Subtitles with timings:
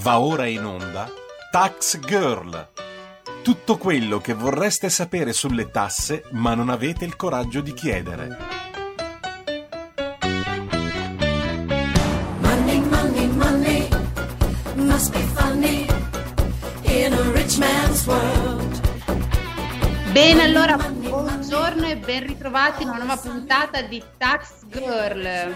[0.00, 1.10] Va ora in onda
[1.50, 2.68] Tax Girl.
[3.42, 8.36] Tutto quello che vorreste sapere sulle tasse ma non avete il coraggio di chiedere.
[12.40, 13.88] Money, money, money
[14.76, 15.86] must be funny
[16.82, 18.80] in a rich man's world.
[20.12, 25.54] Bene, allora buongiorno e ben ritrovati in una nuova puntata di Tax Girl.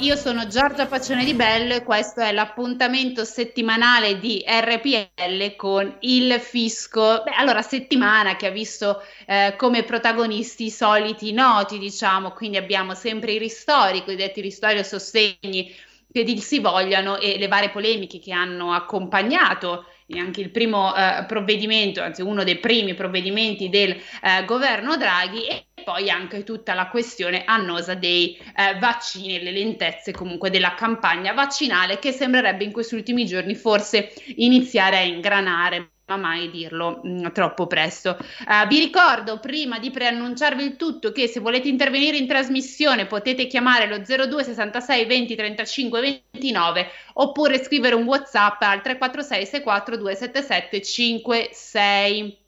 [0.00, 6.38] Io sono Giorgia Pacione di Bello e questo è l'appuntamento settimanale di RPL con il
[6.38, 7.22] fisco.
[7.24, 12.94] Beh, allora, settimana che ha visto eh, come protagonisti i soliti noti, diciamo, quindi abbiamo
[12.94, 15.74] sempre i ristori, i cosiddetti ristori o sostegni
[16.12, 21.24] che dir si vogliano e le varie polemiche che hanno accompagnato anche il primo eh,
[21.26, 26.88] provvedimento, anzi uno dei primi provvedimenti del eh, governo Draghi e poi anche tutta la
[26.88, 32.72] questione annosa dei eh, vaccini e le lentezze comunque della campagna vaccinale che sembrerebbe in
[32.72, 38.16] questi ultimi giorni forse iniziare a ingranare mai dirlo mh, mm, troppo presto.
[38.46, 43.48] Uh, vi ricordo prima di preannunciarvi il tutto che se volete intervenire in trasmissione potete
[43.48, 46.00] chiamare lo 02 66 20 35
[46.32, 52.38] 29 oppure scrivere un WhatsApp al 346 64 277 56.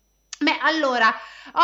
[0.41, 1.13] Beh, allora,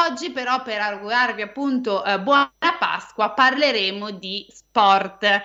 [0.09, 5.42] oggi però per augurarvi appunto eh, buona Pasqua parleremo di sport.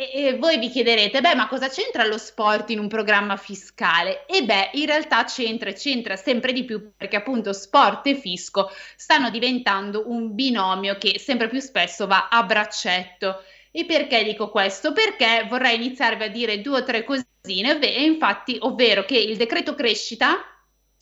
[0.00, 4.24] E, e, voi vi chiederete, beh, ma cosa c'entra lo sport in un programma fiscale?
[4.24, 9.28] E beh, in realtà c'entra, c'entra sempre di più perché appunto sport e fisco stanno
[9.28, 13.42] diventando un binomio che sempre più spesso va a braccetto.
[13.70, 14.94] E perché dico questo?
[14.94, 19.74] Perché vorrei iniziarvi a dire due o tre cosine, e infatti, ovvero che il decreto
[19.74, 20.30] crescita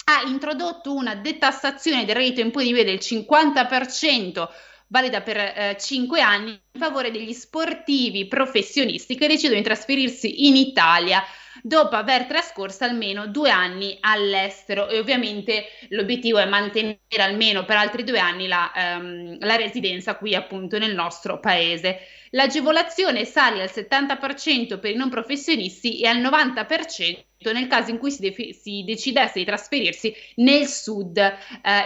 [0.06, 4.48] ha introdotto una detassazione del reddito imponibile del 50%
[4.88, 10.56] valida per eh, 5 anni in favore degli sportivi professionisti che decidono di trasferirsi in
[10.56, 11.22] Italia
[11.62, 18.04] dopo aver trascorso almeno due anni all'estero e ovviamente l'obiettivo è mantenere almeno per altri
[18.04, 21.98] due anni la, ehm, la residenza qui appunto nel nostro paese.
[22.30, 28.10] L'agevolazione sale al 70% per i non professionisti e al 90% nel caso in cui
[28.10, 31.36] si, defi- si decidesse di trasferirsi nel sud eh,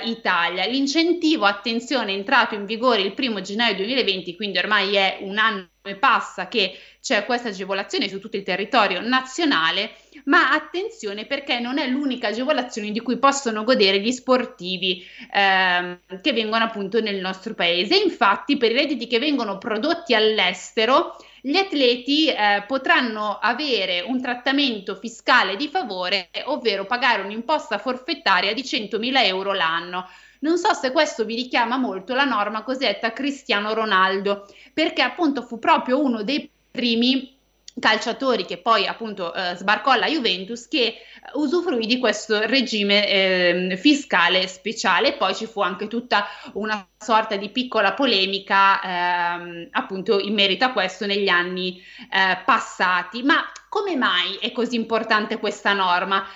[0.04, 0.66] Italia.
[0.66, 5.68] L'incentivo, attenzione, è entrato in vigore il primo gennaio 2020, quindi ormai è un anno
[5.82, 9.90] e passa che c'è questa agevolazione su tutto il territorio nazionale,
[10.24, 16.32] ma attenzione perché non è l'unica agevolazione di cui possono godere gli sportivi ehm, che
[16.32, 17.96] vengono appunto nel nostro paese.
[17.96, 24.94] Infatti, per i redditi che vengono prodotti all'estero, gli atleti eh, potranno avere un trattamento
[24.94, 30.08] fiscale di favore, ovvero pagare un'imposta forfettaria di 100.000 euro l'anno.
[30.40, 35.58] Non so se questo vi richiama molto la norma cosiddetta Cristiano Ronaldo, perché appunto fu
[35.58, 37.36] proprio uno dei primi
[37.78, 40.96] calciatori che poi appunto eh, sbarcò alla Juventus che
[41.34, 47.48] usufruì di questo regime eh, fiscale speciale poi ci fu anche tutta una sorta di
[47.48, 54.36] piccola polemica eh, appunto in merito a questo negli anni eh, passati ma come mai
[54.38, 56.26] è così importante questa norma?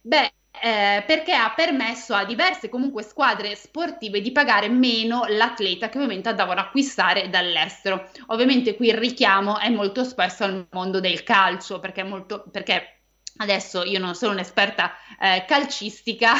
[0.00, 5.96] Beh, eh, perché ha permesso a diverse comunque squadre sportive di pagare meno l'atleta che
[5.98, 8.08] ovviamente andavano a acquistare dall'estero.
[8.26, 12.95] Ovviamente qui il richiamo è molto spesso al mondo del calcio perché, molto, perché
[13.38, 16.32] Adesso io non sono un'esperta eh, calcistica,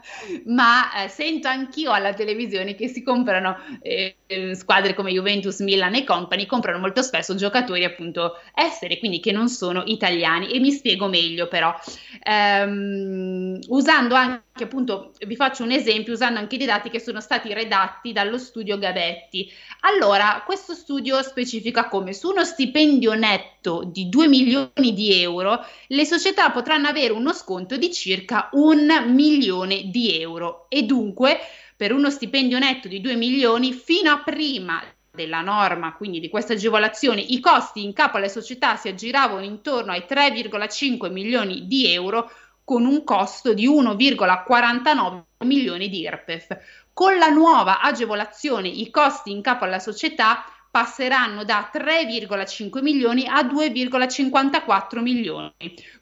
[0.46, 4.16] ma eh, sento anch'io alla televisione che si comprano eh,
[4.54, 9.48] squadre come Juventus, Milan e compagni, comprano molto spesso giocatori appunto esteri, quindi che non
[9.48, 10.52] sono italiani.
[10.52, 11.74] E mi spiego meglio però,
[12.22, 17.52] ehm, usando anche appunto, vi faccio un esempio, usando anche dei dati che sono stati
[17.52, 19.50] redatti dallo studio Gabetti.
[19.80, 26.04] Allora, questo studio specifica come su uno stipendio netto di 2 milioni di euro, le
[26.04, 31.38] società società potranno avere uno sconto di circa un milione di euro e dunque
[31.76, 36.54] per uno stipendio netto di 2 milioni fino a prima della norma, quindi di questa
[36.54, 42.30] agevolazione, i costi in capo alle società si aggiravano intorno ai 3,5 milioni di euro
[42.64, 46.58] con un costo di 1,49 milioni di IRPEF.
[46.92, 53.42] Con la nuova agevolazione i costi in capo alla società passeranno da 3,5 milioni a
[53.42, 55.52] 2,54 milioni,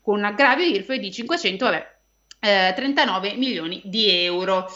[0.00, 1.99] con un aggravio IRFE di 500, vabbè,
[2.40, 4.66] eh, 39 milioni di euro.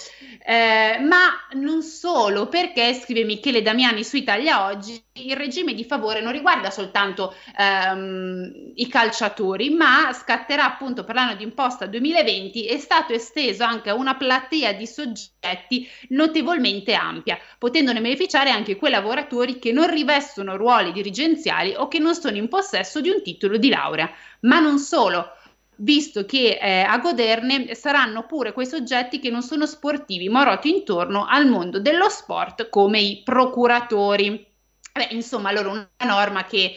[0.47, 6.21] Eh, ma non solo, perché scrive Michele Damiani su Italia Oggi, il regime di favore
[6.21, 12.79] non riguarda soltanto ehm, i calciatori, ma scatterà appunto per l'anno di imposta 2020 è
[12.79, 19.59] stato esteso anche a una platea di soggetti notevolmente ampia, potendone beneficiare anche quei lavoratori
[19.59, 23.71] che non rivestono ruoli dirigenziali o che non sono in possesso di un titolo di
[23.71, 24.11] laurea.
[24.41, 25.31] Ma non solo,
[25.77, 30.71] visto che eh, a goderne saranno pure quei soggetti che non sono sportivi, ma roti
[30.71, 34.47] intorno al mondo dello sport come i procuratori.
[34.93, 36.77] Beh, insomma, allora una norma che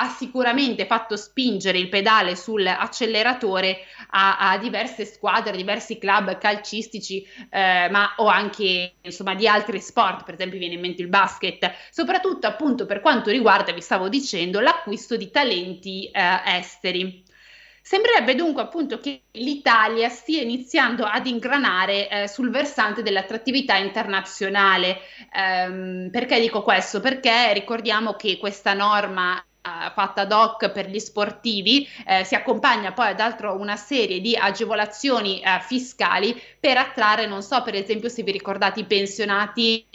[0.00, 3.78] ha sicuramente fatto spingere il pedale sull'acceleratore
[4.10, 10.24] a, a diverse squadre, diversi club calcistici, eh, ma o anche insomma di altri sport,
[10.24, 14.60] per esempio viene in mente il basket, soprattutto appunto per quanto riguarda, vi stavo dicendo,
[14.60, 17.24] l'acquisto di talenti eh, esteri.
[17.88, 24.98] Sembrerebbe dunque appunto che l'Italia stia iniziando ad ingranare eh, sul versante dell'attrattività internazionale.
[25.32, 27.00] Ehm, perché dico questo?
[27.00, 29.42] Perché ricordiamo che questa norma
[29.94, 34.36] fatta ad hoc per gli sportivi, eh, si accompagna poi ad altro una serie di
[34.36, 39.86] agevolazioni eh, fiscali per attrarre, non so, per esempio se vi ricordate i pensionati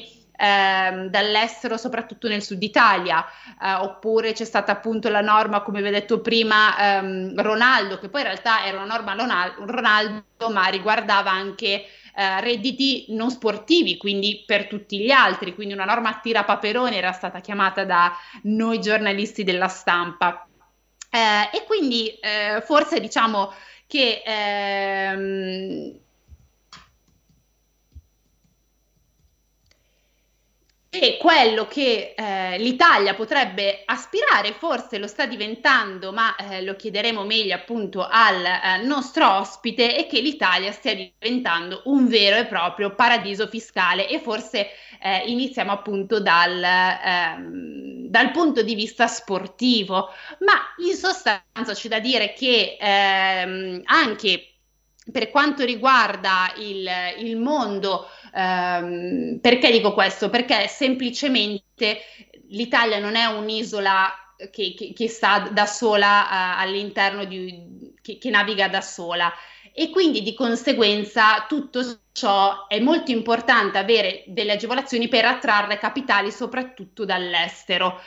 [0.44, 3.25] ehm, dall'estero, soprattutto nel sud Italia,
[3.62, 8.10] eh, oppure c'è stata appunto la norma, come vi ho detto prima, ehm, Ronaldo, che
[8.10, 9.13] poi in realtà era una norma
[9.57, 11.86] Ronaldo, ma riguardava anche
[12.16, 16.96] eh, redditi non sportivi, quindi per tutti gli altri, quindi una norma a tira paperone
[16.98, 18.12] era stata chiamata da
[18.44, 20.46] noi giornalisti della stampa.
[21.10, 23.54] Eh, e quindi eh, forse diciamo
[23.88, 26.02] che ehm,
[30.95, 37.24] E quello che eh, l'Italia potrebbe aspirare, forse lo sta diventando, ma eh, lo chiederemo
[37.24, 42.94] meglio appunto al eh, nostro ospite, è che l'Italia stia diventando un vero e proprio
[42.94, 44.68] paradiso fiscale e forse
[45.01, 50.10] eh, iniziamo appunto dal, ehm, dal, punto di vista sportivo,
[50.42, 50.54] ma
[50.88, 54.54] in sostanza c'è da dire che ehm, anche
[55.12, 56.88] per quanto riguarda il,
[57.18, 60.30] il mondo, ehm, perché dico questo?
[60.30, 62.00] Perché semplicemente
[62.50, 64.12] l'Italia non è un'isola
[64.51, 69.31] che, che, che sta da sola uh, all'interno di, che, che naviga da sola
[69.74, 71.81] e quindi di conseguenza tutto
[72.12, 78.00] ciò è molto importante avere delle agevolazioni per attrarre capitali soprattutto dall'estero.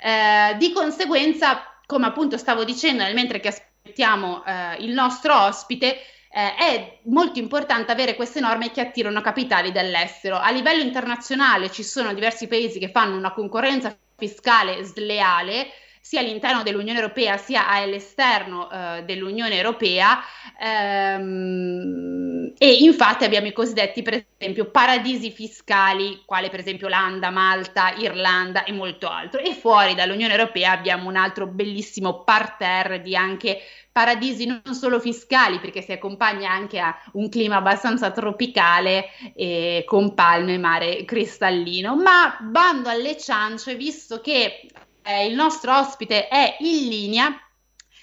[0.00, 5.98] Eh, di conseguenza, come appunto stavo dicendo mentre che aspettiamo eh, il nostro ospite,
[6.34, 10.38] eh, è molto importante avere queste norme che attirano capitali dall'estero.
[10.38, 15.68] A livello internazionale ci sono diversi paesi che fanno una concorrenza fiscale sleale
[16.04, 20.18] sia all'interno dell'Unione Europea sia all'esterno eh, dell'Unione Europea
[20.60, 27.94] ehm, e infatti abbiamo i cosiddetti per esempio paradisi fiscali quale per esempio Olanda, Malta,
[27.96, 29.40] Irlanda e molto altro.
[29.40, 33.60] E fuori dall'Unione Europea abbiamo un altro bellissimo parterre di anche
[33.92, 40.14] paradisi non solo fiscali perché si accompagna anche a un clima abbastanza tropicale eh, con
[40.14, 41.94] palme e mare cristallino.
[41.94, 44.66] Ma bando alle ciance visto che
[45.02, 47.40] eh, il nostro ospite è in linea,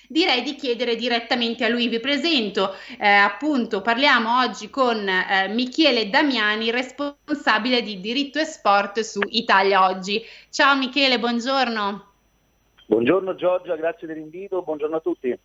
[0.07, 1.87] direi di chiedere direttamente a lui.
[1.87, 8.99] Vi presento, eh, appunto, parliamo oggi con eh, Michele Damiani, responsabile di diritto e sport
[9.01, 10.21] su Italia Oggi.
[10.49, 12.05] Ciao Michele, buongiorno.
[12.87, 15.39] Buongiorno Giorgia, grazie dell'invito, buongiorno a tutti.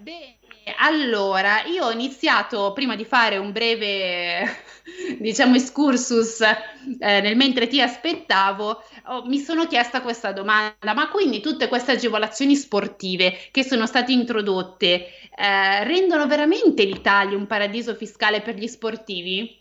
[0.00, 0.36] Bene,
[0.78, 4.44] allora io ho iniziato prima di fare un breve,
[5.18, 11.40] diciamo, excursus eh, nel mentre ti aspettavo, oh, mi sono chiesta questa domanda, ma quindi
[11.40, 18.40] tutte queste agevolazioni sportive che sono state introdotte eh, rendono veramente l'Italia un paradiso fiscale
[18.40, 19.58] per gli sportivi?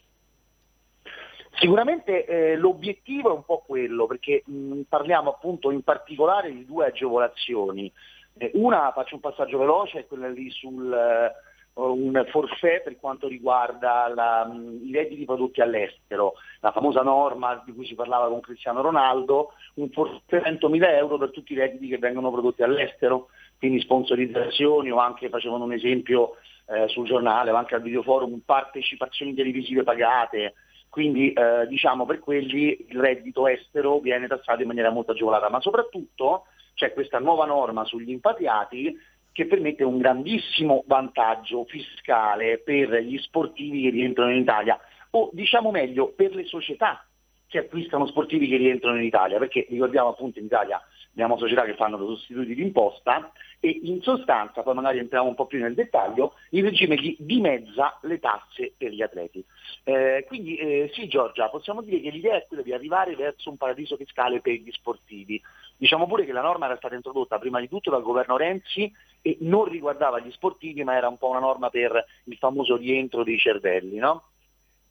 [1.54, 6.86] Sicuramente eh, l'obiettivo è un po' quello, perché mh, parliamo appunto in particolare di due
[6.86, 7.92] agevolazioni.
[8.38, 11.34] Eh, una, faccio un passaggio veloce, è quella lì sul
[11.74, 17.62] uh, un forfait per quanto riguarda la, um, i redditi prodotti all'estero, la famosa norma
[17.66, 21.88] di cui si parlava con Cristiano Ronaldo, un forfait 100.000 euro per tutti i redditi
[21.88, 23.28] che vengono prodotti all'estero,
[23.58, 26.36] quindi sponsorizzazioni o anche facevano un esempio
[26.68, 30.54] eh, sul giornale o anche al videoforum, partecipazioni televisive pagate,
[30.98, 35.62] quindi eh, diciamo per quelli il reddito estero viene tassato in maniera molto agevolata, ma
[35.62, 38.98] soprattutto c'è questa nuova norma sugli impatriati
[39.32, 44.80] che permette un grandissimo vantaggio fiscale per gli sportivi che rientrano in Italia,
[45.12, 47.06] o diciamo meglio per le società
[47.48, 50.82] che acquistano sportivi che rientrano in Italia, perché ricordiamo appunto in Italia
[51.18, 55.60] abbiamo società che fanno sostituti d'imposta e in sostanza, poi magari entriamo un po' più
[55.60, 59.44] nel dettaglio, il regime gli dimezza le tasse per gli atleti.
[59.84, 63.58] Eh, quindi eh, sì Giorgia, possiamo dire che l'idea è quella di arrivare verso un
[63.58, 65.42] paradiso fiscale per gli sportivi.
[65.76, 68.92] Diciamo pure che la norma era stata introdotta prima di tutto dal governo Renzi
[69.24, 73.24] e non riguardava gli sportivi, ma era un po' una norma per il famoso rientro
[73.24, 73.98] dei cervelli.
[73.98, 74.26] No?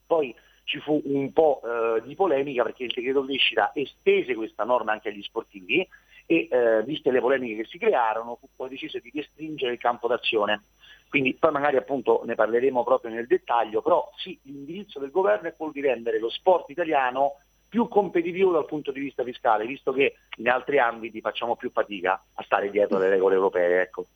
[0.05, 4.91] Poi ci fu un po' eh, di polemica perché il decreto crescita estese questa norma
[4.91, 5.87] anche agli sportivi
[6.27, 10.09] e eh, viste le polemiche che si crearono fu poi deciso di restringere il campo
[10.09, 10.63] d'azione.
[11.09, 15.55] Quindi poi magari appunto ne parleremo proprio nel dettaglio, però sì, l'indirizzo del governo è
[15.57, 17.37] quello di rendere lo sport italiano
[17.69, 22.23] più competitivo dal punto di vista fiscale, visto che in altri ambiti facciamo più fatica
[22.35, 23.83] a stare dietro alle regole europee.
[23.83, 24.07] Ecco.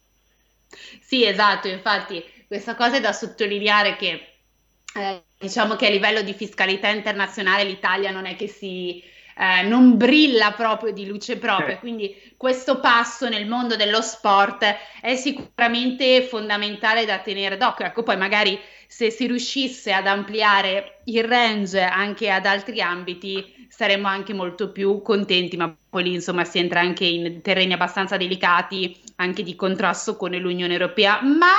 [1.00, 4.26] Sì, esatto, infatti questa cosa è da sottolineare che
[4.94, 9.02] eh, diciamo che a livello di fiscalità internazionale l'Italia non è che si
[9.40, 15.16] eh, non brilla proprio di luce propria, quindi questo passo nel mondo dello sport è
[15.16, 17.86] sicuramente fondamentale da tenere d'occhio.
[17.86, 24.08] Ecco, poi magari se si riuscisse ad ampliare il range anche ad altri ambiti saremmo
[24.08, 28.94] anche molto più contenti, ma poi lì insomma si entra anche in terreni abbastanza delicati
[29.16, 31.54] anche di contrasto con l'Unione Europea, ma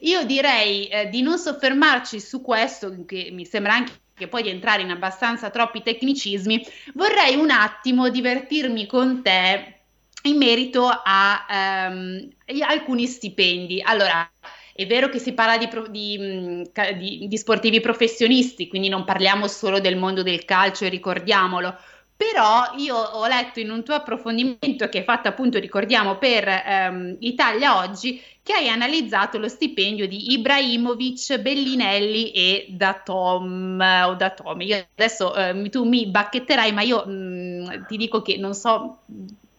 [0.00, 4.50] io direi eh, di non soffermarci su questo, che mi sembra anche che poi di
[4.50, 6.62] entrare in abbastanza troppi tecnicismi,
[6.92, 9.80] vorrei un attimo divertirmi con te
[10.24, 12.28] in merito a um,
[12.66, 13.80] alcuni stipendi.
[13.80, 14.30] Allora,
[14.74, 19.80] è vero che si parla di, di, di, di, sportivi professionisti, quindi non parliamo solo
[19.80, 21.74] del mondo del calcio, ricordiamolo.
[22.20, 27.16] Però io ho letto in un tuo approfondimento che hai fatto appunto, ricordiamo, per ehm,
[27.20, 34.64] Italia Oggi, che hai analizzato lo stipendio di Ibrahimovic, Bellinelli e Datom o Datome.
[34.64, 38.98] Io adesso eh, tu mi bacchetterai, ma io mh, mm, ti dico che non so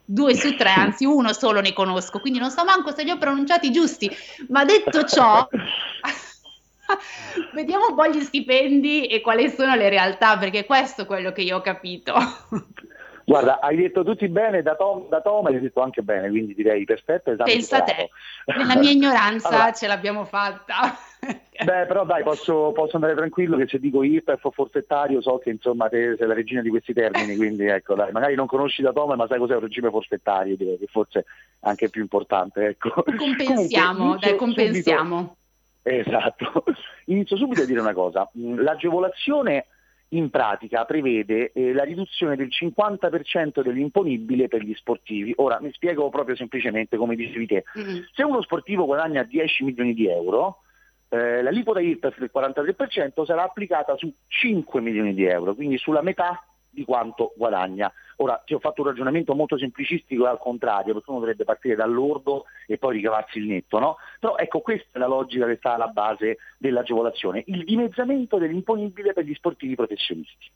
[0.06, 3.18] due su tre, anzi uno solo ne conosco, quindi non so manco se li ho
[3.18, 4.08] pronunciati giusti,
[4.50, 5.48] ma detto ciò,
[7.54, 11.42] vediamo un po' gli stipendi e quali sono le realtà, perché questo è quello che
[11.42, 12.14] io ho capito.
[13.24, 16.84] Guarda, hai detto tutti bene, da Tom, da Tom hai detto anche bene, quindi direi
[16.84, 17.34] perfetto.
[17.36, 18.10] Pensa a te,
[18.46, 20.98] nella mia ignoranza allora, ce l'abbiamo fatta.
[21.64, 25.52] Beh, però dai, posso, posso, andare tranquillo che se dico IRPEF o forfettario so che
[25.52, 28.92] insomma te sei la regina di questi termini, quindi ecco dai, magari non conosci da
[28.92, 31.24] Tom, ma sai cos'è un regime forfettario, direi che forse è
[31.68, 32.66] anche più importante.
[32.66, 33.04] Ecco.
[33.04, 35.18] Compensiamo, Comunque, dai, compensiamo.
[35.18, 35.36] Subito,
[35.84, 36.64] esatto,
[37.06, 39.66] inizio subito a dire una cosa, l'agevolazione
[40.14, 45.34] in pratica prevede eh, la riduzione del 50% dell'imponibile per gli sportivi.
[45.38, 47.64] Ora mi spiego proprio semplicemente come dicevi te.
[47.78, 48.02] Mm-hmm.
[48.14, 50.64] Se uno sportivo guadagna 10 milioni di euro,
[51.10, 56.44] eh, l'aliquota IRPEF del 43% sarà applicata su 5 milioni di euro, quindi sulla metà
[56.70, 57.92] di quanto guadagna.
[58.18, 61.76] Ora ti ho fatto un ragionamento molto semplicistico e al contrario, perché uno dovrebbe partire
[61.76, 63.98] dall'ordo e poi ricavarsi il netto, no?
[64.22, 69.24] Però ecco questa è la logica che sta alla base dell'agevolazione, il dimezzamento dell'imponibile per
[69.24, 70.48] gli sportivi professionisti.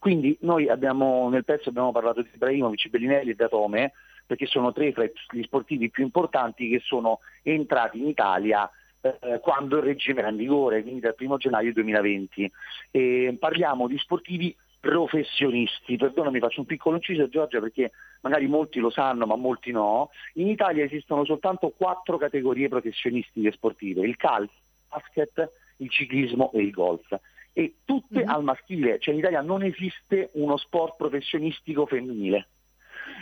[0.00, 3.92] Quindi noi abbiamo, nel pezzo abbiamo parlato di Ibrahimovic, Bellinelli e Datome,
[4.26, 8.68] perché sono tre fra gli sportivi più importanti che sono entrati in Italia
[9.00, 12.50] eh, quando il regime era in vigore, quindi dal 1 gennaio 2020.
[12.90, 14.52] E parliamo di sportivi
[14.84, 15.96] professionisti.
[15.96, 20.10] Perdonami, faccio un piccolo inciso Giorgia perché magari molti lo sanno ma molti no.
[20.34, 26.60] In Italia esistono soltanto quattro categorie professionistiche sportive, il calcio, il basket, il ciclismo e
[26.60, 27.18] il golf.
[27.54, 28.28] E tutte mm-hmm.
[28.28, 32.48] al maschile, cioè in Italia non esiste uno sport professionistico femminile.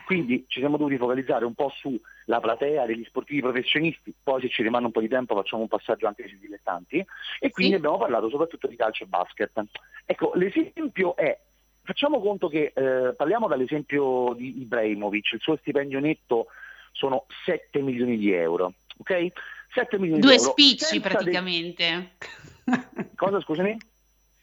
[0.04, 4.62] Quindi ci siamo dovuti focalizzare un po' sulla platea degli sportivi professionisti, poi se ci
[4.62, 7.04] rimane un po' di tempo facciamo un passaggio anche sui dilettanti
[7.38, 7.78] e quindi sì.
[7.78, 9.62] abbiamo parlato soprattutto di calcio e basket.
[10.06, 11.38] Ecco, l'esempio è
[11.84, 16.46] Facciamo conto che eh, parliamo dall'esempio di Ibrahimovic, il suo stipendio netto
[16.92, 19.26] sono 7 milioni di euro, ok?
[19.74, 20.54] 7 milioni due di euro.
[20.54, 22.12] Due spicci praticamente.
[22.64, 23.10] De...
[23.16, 23.76] Cosa scusami?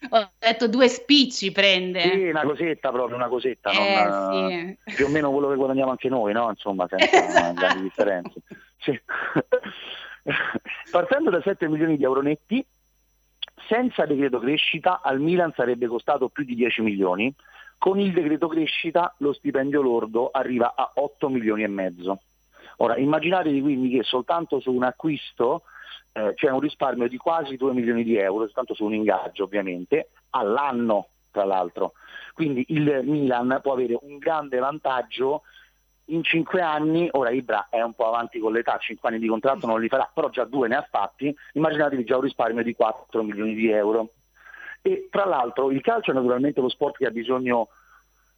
[0.10, 2.02] Ho detto due spicci prende.
[2.02, 4.94] Sì, una cosetta proprio, una cosetta, eh, non, sì.
[4.96, 6.50] più o meno quello che guadagniamo anche noi, no?
[6.50, 8.42] Insomma, senza grandi differenze.
[8.78, 9.00] Sì.
[10.92, 12.66] Partendo da 7 milioni di euro netti,
[13.70, 17.32] senza decreto crescita al Milan sarebbe costato più di 10 milioni,
[17.78, 22.22] con il decreto crescita lo stipendio lordo arriva a 8 milioni e mezzo.
[22.78, 25.64] Ora immaginatevi quindi che soltanto su un acquisto
[26.14, 30.10] eh, c'è un risparmio di quasi 2 milioni di euro, soltanto su un ingaggio ovviamente,
[30.32, 31.94] all'anno tra l'altro.
[32.34, 35.44] Quindi il Milan può avere un grande vantaggio
[36.10, 39.68] in cinque anni, ora Ibra è un po' avanti con l'età, cinque anni di contratto
[39.68, 43.24] non li farà, però già due ne ha fatti, immaginatevi già un risparmio di 4
[43.24, 44.10] milioni di euro.
[44.82, 47.68] E tra l'altro il calcio è naturalmente lo sport che ha bisogno,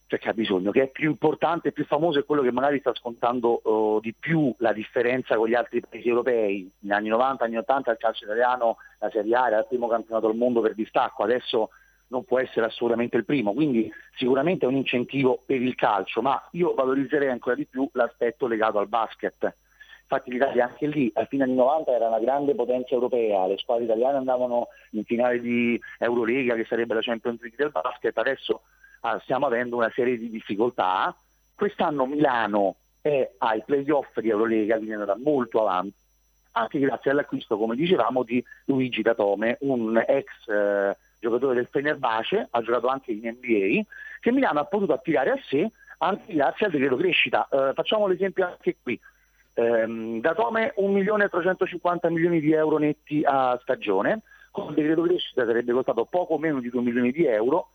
[0.06, 2.92] cioè che ha bisogno, che è più importante, più famoso, è quello che magari sta
[2.94, 6.70] scontando uh, di più la differenza con gli altri paesi europei.
[6.80, 10.26] Negli anni 90, anni 80 il calcio italiano, la Serie A era il primo campionato
[10.26, 11.70] del mondo per distacco, adesso
[12.12, 16.40] non può essere assolutamente il primo, quindi sicuramente è un incentivo per il calcio, ma
[16.52, 19.54] io valorizzerei ancora di più l'aspetto legato al basket.
[20.02, 23.84] Infatti l'Italia anche lì a fine anni 90 era una grande potenza europea, le squadre
[23.84, 28.60] italiane andavano in finale di Eurolega che sarebbe la Champions League del basket, adesso
[29.00, 31.16] ah, stiamo avendo una serie di difficoltà.
[31.54, 35.94] Quest'anno Milano è ai playoff di Eurolega, quindi andata molto avanti,
[36.52, 42.62] anche grazie all'acquisto, come dicevamo, di Luigi Datome, un ex eh, giocatore del Fenerbahce, ha
[42.62, 43.82] giocato anche in NBA,
[44.20, 47.48] che Milano ha potuto attirare a sé anche grazie al decreto crescita.
[47.48, 48.98] Eh, facciamo l'esempio anche qui.
[49.54, 55.02] Eh, Datome 1 milione e 350 milioni di euro netti a stagione, con il decreto
[55.02, 57.70] crescita sarebbe costato poco meno di 2 milioni di euro,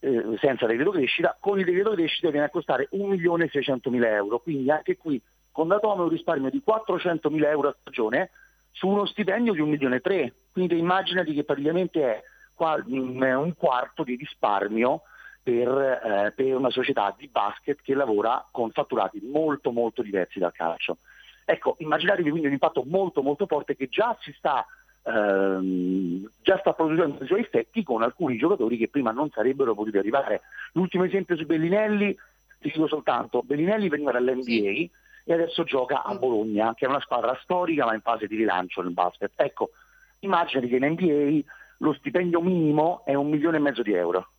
[0.00, 3.90] eh, senza decreto crescita, con il decreto crescita viene a costare 1 milione e 600
[3.90, 5.20] mila euro, quindi anche qui
[5.52, 8.30] con Datome un risparmio di 400 mila euro a stagione
[8.72, 12.22] su uno stipendio di 1 milione e 3, quindi immaginati che praticamente è
[12.64, 15.02] un quarto di risparmio
[15.42, 20.52] per, eh, per, una società di basket che lavora con fatturati molto molto diversi dal
[20.52, 20.98] calcio.
[21.46, 24.66] Ecco, immaginatevi quindi un impatto molto molto forte che già si sta,
[25.04, 29.96] ehm, già sta producendo i suoi effetti con alcuni giocatori che prima non sarebbero potuti
[29.96, 30.42] arrivare.
[30.72, 32.14] L'ultimo esempio su Bellinelli,
[32.60, 34.90] ti dico soltanto, Bellinelli veniva dall'NBA sì.
[35.24, 38.82] e adesso gioca a Bologna, che è una squadra storica ma in fase di rilancio
[38.82, 39.32] nel basket.
[39.36, 39.70] Ecco,
[40.18, 41.40] immaginati che in NBA
[41.78, 44.30] lo stipendio minimo è un milione e mezzo di euro.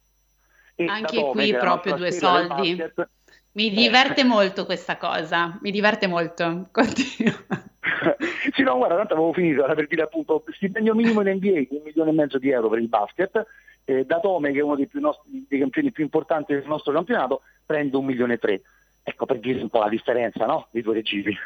[0.75, 2.75] E Anche qui proprio due soldi.
[2.75, 3.09] Basket,
[3.53, 3.71] mi eh.
[3.71, 4.25] diverte eh.
[4.25, 6.69] molto questa cosa, mi diverte molto.
[6.71, 7.33] Continua.
[8.53, 12.11] sì, no, guarda, tanto avevo finito per dire appunto stipendio minimo in NBA un milione
[12.11, 13.45] e mezzo di euro per il basket.
[13.85, 17.97] Eh, Datome, che è uno dei, nostri, dei, campioni più importanti del nostro campionato, prende
[17.97, 18.61] un milione e tre.
[19.01, 20.67] Ecco per dire un po' la differenza no?
[20.71, 21.35] dei due regimi.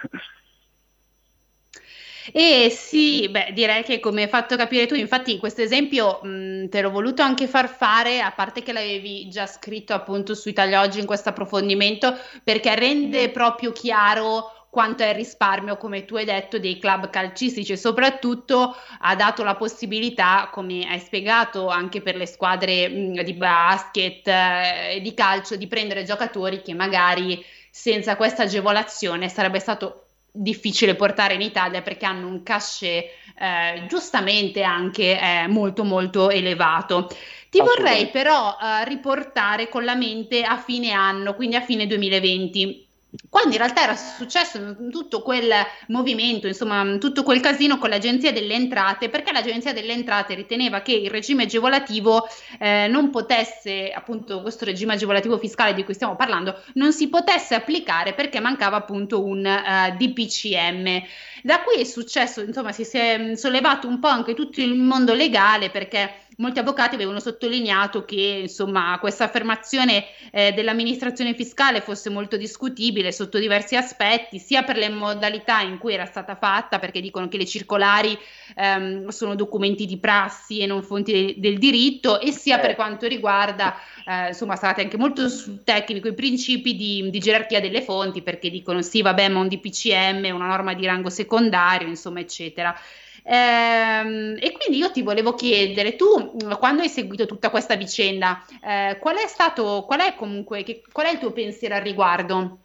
[2.32, 6.82] Eh sì, beh, direi che come hai fatto capire tu, infatti questo esempio mh, te
[6.82, 11.00] l'ho voluto anche far fare, a parte che l'avevi già scritto appunto su Italia Oggi
[11.00, 16.58] in questo approfondimento, perché rende proprio chiaro quanto è il risparmio, come tu hai detto,
[16.60, 17.74] dei club calcistici.
[17.74, 23.34] E soprattutto ha dato la possibilità, come hai spiegato anche per le squadre mh, di
[23.34, 30.06] basket e eh, di calcio, di prendere giocatori che magari senza questa agevolazione sarebbe stato
[30.36, 33.06] difficile portare in Italia perché hanno un cachet
[33.38, 37.08] eh, giustamente anche eh, molto molto elevato.
[37.50, 42.88] Ti vorrei però eh, riportare con la mente a fine anno, quindi a fine 2020
[43.30, 45.52] quando in realtà era successo tutto quel
[45.88, 50.94] movimento, insomma, tutto quel casino con l'Agenzia delle Entrate, perché l'Agenzia delle Entrate riteneva che
[50.94, 52.28] il regime agevolativo
[52.60, 57.54] eh, non potesse, appunto, questo regime agevolativo fiscale di cui stiamo parlando, non si potesse
[57.54, 61.04] applicare perché mancava appunto un uh, eh, DPCM.
[61.44, 65.70] Da qui è successo, insomma, si è sollevato un po' anche tutto il mondo legale
[65.70, 73.12] perché molti avvocati avevano sottolineato che insomma, questa affermazione eh, dell'amministrazione fiscale fosse molto discutibile
[73.12, 77.38] sotto diversi aspetti, sia per le modalità in cui era stata fatta, perché dicono che
[77.38, 78.18] le circolari
[78.56, 82.76] ehm, sono documenti di prassi e non fonti de- del diritto, e sia per eh.
[82.76, 85.28] quanto riguarda, eh, insomma, state anche molto
[85.64, 90.34] tecnico i principi di, di, gerarchia delle fonti, perché dicono sì, vabbè, ma un DPCM,
[90.34, 92.76] una norma di rango secondario, insomma, eccetera.
[93.24, 98.98] Ehm, e quindi io ti volevo chiedere, tu quando hai seguito tutta questa vicenda, eh,
[99.00, 102.58] qual è stato, qual è comunque, che, qual è il tuo pensiero al riguardo?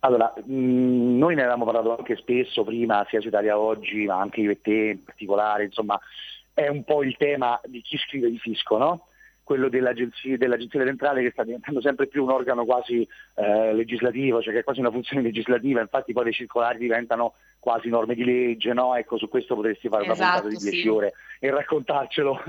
[0.00, 4.40] Allora, mh, noi ne avevamo parlato anche spesso prima, sia su Italia Oggi, ma anche
[4.40, 5.98] io e te in particolare, insomma,
[6.54, 9.06] è un po' il tema di chi scrive di fisco, no?
[9.48, 14.52] Quello dell'agenzia, dell'agenzia centrale che sta diventando sempre più un organo quasi eh, legislativo, cioè
[14.52, 18.74] che è quasi una funzione legislativa, infatti poi le circolari diventano quasi norme di legge,
[18.74, 18.94] no?
[18.94, 20.88] Ecco, su questo potresti fare esatto, una puntata di 10 sì.
[20.88, 22.42] ore e raccontarcelo.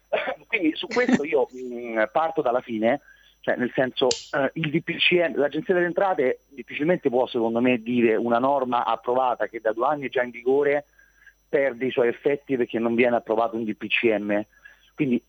[0.48, 3.02] Quindi su questo io mh, mm, parto dalla fine,
[3.40, 8.38] cioè nel senso eh, il DPCM, l'Agenzia delle Entrate difficilmente può secondo me dire una
[8.38, 10.86] norma approvata che da due anni è già in vigore
[11.50, 14.42] perde i suoi effetti perché non viene approvato un DPCM
[14.96, 15.22] quindi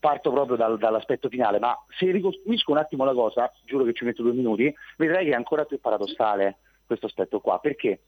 [0.00, 4.06] parto proprio dal, dall'aspetto finale, ma se ricostruisco un attimo la cosa, giuro che ci
[4.06, 6.56] metto due minuti, vedrei che è ancora più paradossale
[6.86, 8.00] questo aspetto qua, perché,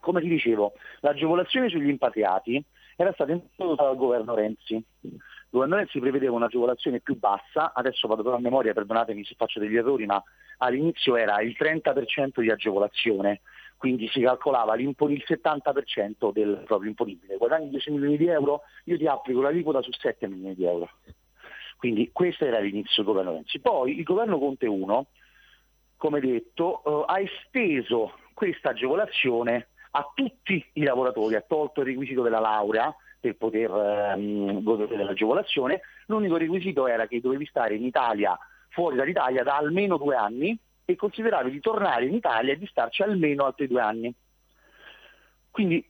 [0.00, 2.64] come ti dicevo, l'agevolazione sugli impatriati
[2.96, 4.82] era stata introdotta dal governo Renzi.
[5.02, 5.18] Il
[5.50, 9.76] governo Renzi prevedeva un'agevolazione più bassa, adesso vado però a memoria, perdonatemi se faccio degli
[9.76, 10.22] errori, ma
[10.56, 13.42] all'inizio era il 30% di agevolazione,
[13.80, 17.38] quindi si calcolava il 70% del proprio imponibile.
[17.38, 20.90] Guadagni 10 milioni di euro, io ti applico l'aliquota su 7 milioni di euro.
[21.78, 23.58] Quindi questo era l'inizio del governo Renzi.
[23.58, 25.06] Poi il governo Conte 1,
[25.96, 32.20] come detto, eh, ha esteso questa agevolazione a tutti i lavoratori, ha tolto il requisito
[32.20, 38.38] della laurea per poter ehm, godere dell'agevolazione, l'unico requisito era che dovevi stare in Italia,
[38.68, 40.58] fuori dall'Italia da almeno due anni
[40.90, 44.14] e consideravi di tornare in Italia e di starci almeno altri due anni.
[45.50, 45.88] Quindi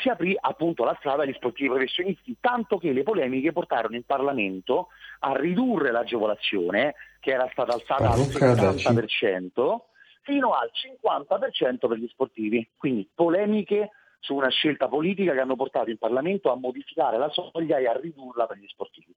[0.00, 4.88] si aprì appunto la strada agli sportivi professionisti, tanto che le polemiche portarono in Parlamento
[5.20, 9.80] a ridurre l'agevolazione, che era stata alzata al 70%,
[10.22, 12.68] fino al 50% per gli sportivi.
[12.76, 17.78] Quindi polemiche su una scelta politica che hanno portato il Parlamento a modificare la soglia
[17.78, 19.14] e a ridurla per gli sportivi.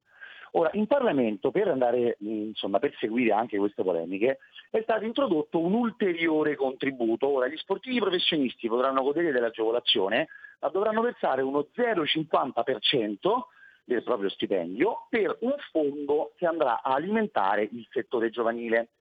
[0.58, 4.40] Ora, in Parlamento, per andare, insomma, per seguire anche queste polemiche,
[4.70, 7.28] è stato introdotto un ulteriore contributo.
[7.28, 10.30] Ora, gli sportivi professionisti potranno godere dell'agevolazione,
[10.62, 13.18] ma dovranno versare uno 0,50%
[13.84, 18.92] del proprio stipendio per un fondo che andrà a alimentare il settore giovanile.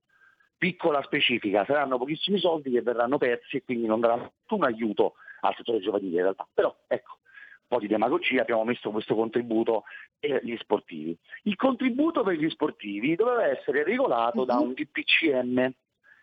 [0.58, 5.54] Piccola specifica, saranno pochissimi soldi che verranno persi e quindi non daranno nessun aiuto al
[5.54, 6.48] settore giovanile in realtà.
[6.52, 7.18] Però ecco,
[7.66, 9.84] po' di demagogia, abbiamo messo questo contributo
[10.18, 11.16] per gli sportivi.
[11.42, 14.46] Il contributo per gli sportivi doveva essere regolato mm-hmm.
[14.46, 15.72] da un DPCM,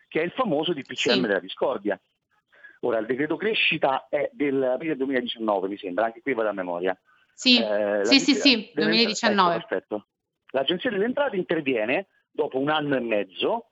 [0.08, 1.20] che è il famoso DPCM sì.
[1.20, 2.00] della discordia.
[2.80, 7.00] Ora, il decreto crescita è del 2019, mi sembra, anche qui vado a memoria.
[7.32, 9.54] Sì, eh, sì, sì, sì, 2019.
[9.54, 10.06] Ecco, perfetto.
[10.50, 13.71] L'Agenzia delle Entrate interviene dopo un anno e mezzo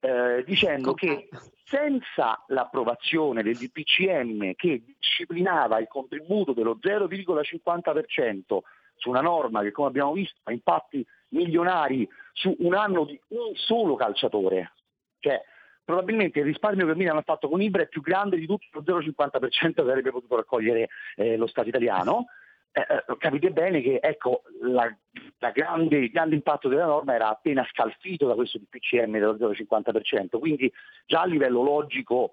[0.00, 1.28] eh, dicendo che
[1.64, 8.58] senza l'approvazione del DPCM che disciplinava il contributo dello 0,50%
[8.96, 13.54] su una norma che come abbiamo visto ha impatti milionari su un anno di un
[13.54, 14.72] solo calciatore,
[15.20, 15.40] cioè
[15.84, 19.00] probabilmente il risparmio che Milan ha fatto con Ibra è più grande di tutto lo
[19.00, 22.26] 0,50% che avrebbe potuto raccogliere eh, lo Stato italiano
[22.72, 24.94] eh, eh, capite bene che ecco, la,
[25.38, 30.38] la grande, il grande impatto della norma era appena scalfito da questo DPCM dello 0,50%,
[30.38, 30.72] quindi
[31.04, 32.32] già a livello logico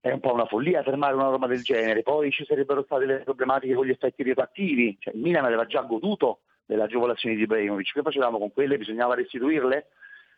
[0.00, 3.20] è un po' una follia fermare una norma del genere, poi ci sarebbero state le
[3.20, 7.92] problematiche con gli effetti retroattivi, cioè, il Milan aveva già goduto delle agevolazioni di Ibrahimovic,
[7.92, 8.78] che facevamo con quelle?
[8.78, 9.88] Bisognava restituirle?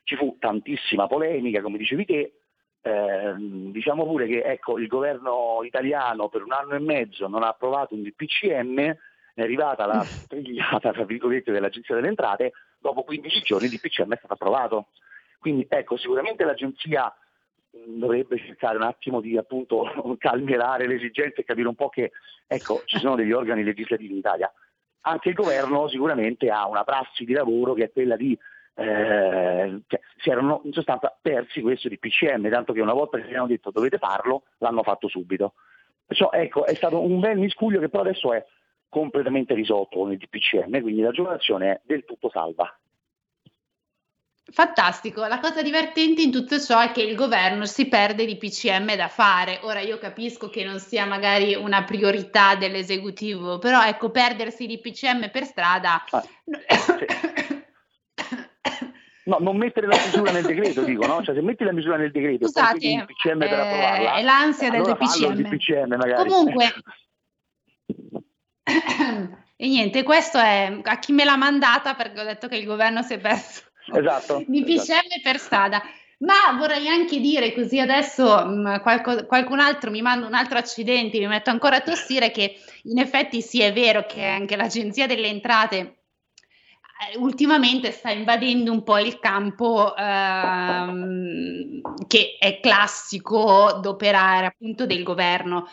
[0.04, 2.32] Ci fu tantissima polemica, come dicevi te,
[2.80, 7.48] eh, diciamo pure che ecco, il governo italiano per un anno e mezzo non ha
[7.48, 8.96] approvato un DPCM
[9.34, 14.16] è arrivata la strigliata tra virgolette dell'Agenzia delle Entrate, dopo 15 giorni il DPCM è
[14.16, 14.88] stato approvato.
[15.38, 17.12] Quindi ecco, sicuramente l'Agenzia
[17.70, 19.84] dovrebbe cercare un attimo di appunto
[20.18, 22.12] calmierare le esigenze e capire un po' che
[22.46, 24.52] ecco, ci sono degli organi legislativi in Italia.
[25.04, 28.38] Anche il governo sicuramente ha una prassi di lavoro che è quella di
[28.74, 33.28] eh, cioè, si erano in sostanza persi questo di PCM, tanto che una volta che
[33.28, 35.54] gli hanno detto dovete farlo, l'hanno fatto subito.
[36.06, 38.44] Perciò ecco, è stato un bel miscuglio che però adesso è
[38.92, 42.78] completamente risolto con il DPCM, quindi la giovanazione è del tutto salva.
[44.44, 48.94] Fantastico, la cosa divertente in tutto ciò è che il governo si perde di PCM
[48.94, 49.60] da fare.
[49.62, 55.30] Ora io capisco che non sia magari una priorità dell'esecutivo, però ecco, perdersi di PCM
[55.30, 56.04] per strada...
[56.10, 57.06] Ah, sì.
[59.24, 61.22] No, non mettere la misura nel decreto, dico, no?
[61.22, 64.68] Cioè, se metti la misura nel decreto, Scusate, il PCM per eh, approvarla, è l'ansia
[64.68, 65.34] del allora DPCM.
[65.34, 66.28] DPCM magari.
[66.28, 66.74] Comunque,
[68.64, 73.02] e niente, questo è a chi me l'ha mandata perché ho detto che il governo
[73.02, 75.20] si è perso esatto, di PCM esatto.
[75.22, 75.82] per strada.
[76.18, 80.58] Ma vorrei anche dire, così adesso mh, mm, qualco, qualcun altro mi manda un altro
[80.58, 85.08] accidente, mi metto ancora a tossire, che in effetti sì è vero che anche l'Agenzia
[85.08, 94.46] delle Entrate eh, ultimamente sta invadendo un po' il campo ehm, che è classico d'operare
[94.46, 95.66] appunto del governo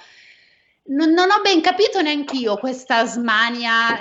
[0.90, 4.00] non, non, ho ben capito neanche io questa smania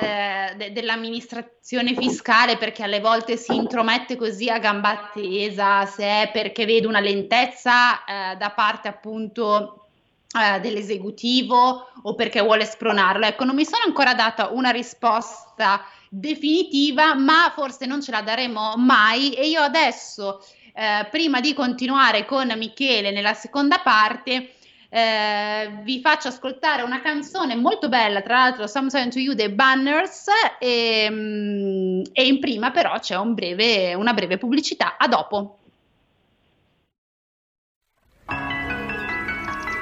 [0.51, 6.31] eh, de- dell'amministrazione fiscale perché alle volte si intromette così a gamba tesa, se è
[6.33, 9.88] perché vede una lentezza eh, da parte appunto
[10.31, 13.27] eh, dell'esecutivo o perché vuole spronarlo.
[13.27, 18.74] Ecco, non mi sono ancora data una risposta definitiva, ma forse non ce la daremo
[18.77, 20.42] mai e io adesso,
[20.74, 24.55] eh, prima di continuare con Michele nella seconda parte,
[24.90, 30.27] eh, vi faccio ascoltare una canzone molto bella, tra l'altro Sometimes to You dei Banners
[30.59, 34.96] e, mm, e in prima però c'è un breve, una breve pubblicità.
[34.96, 35.59] A dopo.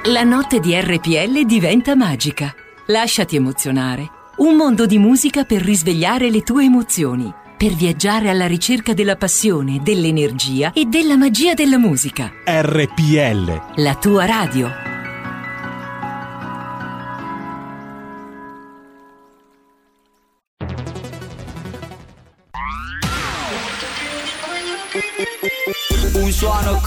[0.09, 2.55] La notte di RPL diventa magica.
[2.87, 4.09] Lasciati emozionare.
[4.37, 9.81] Un mondo di musica per risvegliare le tue emozioni, per viaggiare alla ricerca della passione,
[9.83, 12.31] dell'energia e della magia della musica.
[12.45, 13.83] RPL.
[13.83, 14.96] La tua radio.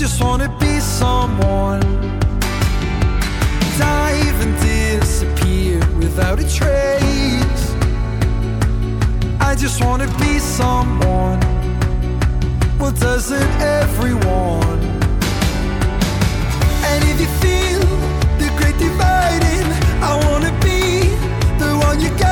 [0.00, 1.82] just wanna be someone.
[3.76, 7.64] Dive and disappear without a trace.
[9.38, 11.38] I just wanna be someone.
[12.78, 14.80] Well, doesn't everyone?
[16.90, 17.84] And if you feel
[18.40, 19.66] the great dividing,
[20.02, 21.10] I wanna be
[21.62, 22.29] the one you're guiding.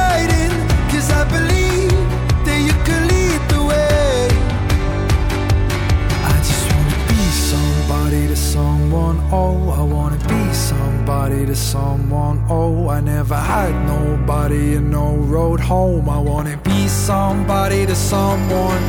[8.52, 9.18] Someone.
[9.30, 12.36] Oh, I wanna be somebody to someone.
[12.48, 16.08] Oh, I never had nobody and no road home.
[16.08, 18.82] I wanna be somebody to someone.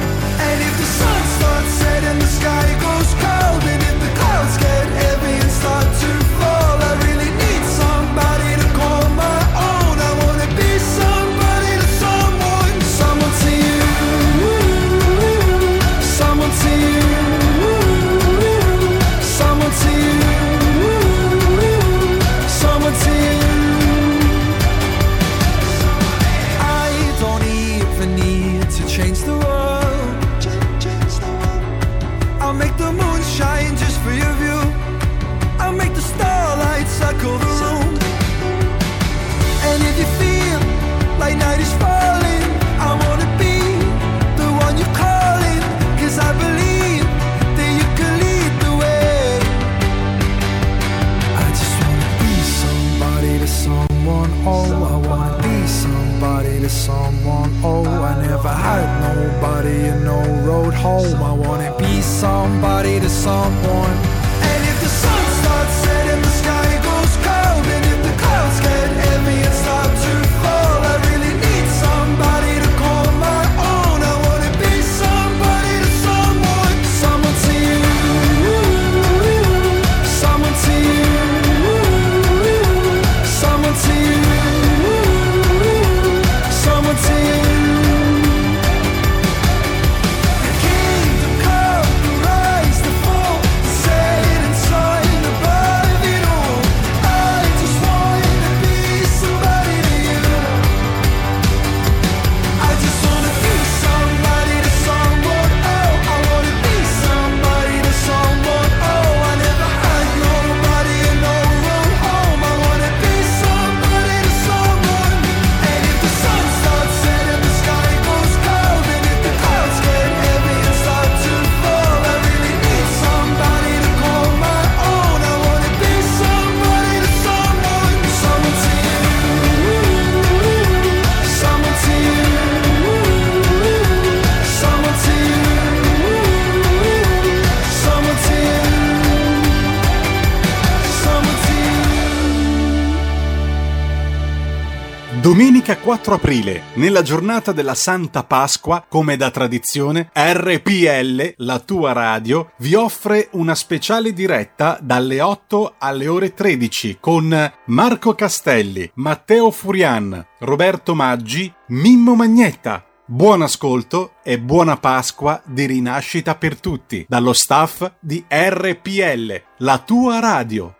[145.29, 152.53] Domenica 4 aprile, nella giornata della Santa Pasqua, come da tradizione, RPL, la tua radio,
[152.57, 160.25] vi offre una speciale diretta dalle 8 alle ore 13 con Marco Castelli, Matteo Furian,
[160.39, 162.83] Roberto Maggi, Mimmo Magnetta.
[163.05, 170.19] Buon ascolto e buona Pasqua di rinascita per tutti dallo staff di RPL, la tua
[170.19, 170.73] radio.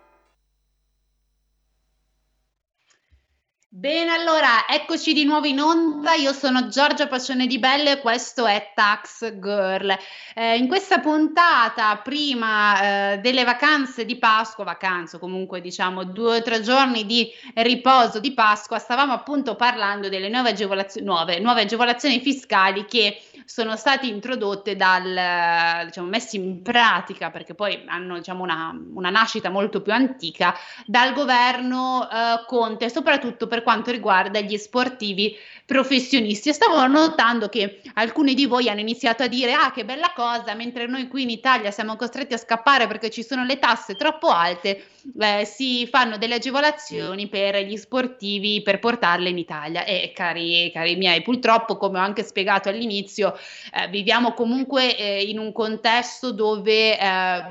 [3.72, 6.16] Bene, allora eccoci di nuovo in onda.
[6.16, 9.96] Io sono Giorgia Pacione di Belle e questo è Tax Girl.
[10.34, 16.42] Eh, in questa puntata, prima eh, delle vacanze di Pasqua, vacanze comunque diciamo due o
[16.42, 22.20] tre giorni di riposo di Pasqua, stavamo appunto parlando delle nuove agevolazioni, nuove, nuove agevolazioni
[22.22, 28.80] fiscali che sono state introdotte dal, diciamo, messe in pratica perché poi hanno diciamo, una,
[28.94, 30.56] una nascita molto più antica
[30.86, 36.52] dal governo eh, Conte, soprattutto per quanto riguarda gli sportivi professionisti.
[36.52, 40.88] Stavo notando che alcuni di voi hanno iniziato a dire: Ah, che bella cosa, mentre
[40.88, 44.86] noi qui in Italia siamo costretti a scappare perché ci sono le tasse troppo alte,
[45.20, 49.86] eh, si fanno delle agevolazioni per gli sportivi per portarle in Italia.
[49.86, 53.38] E cari, cari miei, purtroppo, come ho anche spiegato all'inizio,
[53.72, 57.44] eh, viviamo comunque eh, in un contesto dove, eh,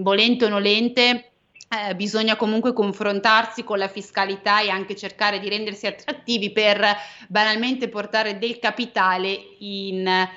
[0.00, 1.29] volente o nolente,
[1.72, 6.84] eh, bisogna comunque confrontarsi con la fiscalità e anche cercare di rendersi attrattivi per
[7.28, 9.28] banalmente portare del capitale
[9.60, 10.28] in, eh,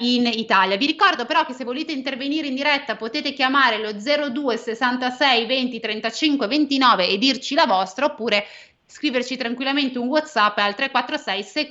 [0.00, 0.76] in Italia.
[0.76, 5.78] Vi ricordo però che se volete intervenire in diretta potete chiamare lo 02 66 20
[5.78, 8.44] 35 29 e dirci la vostra oppure
[8.84, 11.70] scriverci tranquillamente un WhatsApp al 346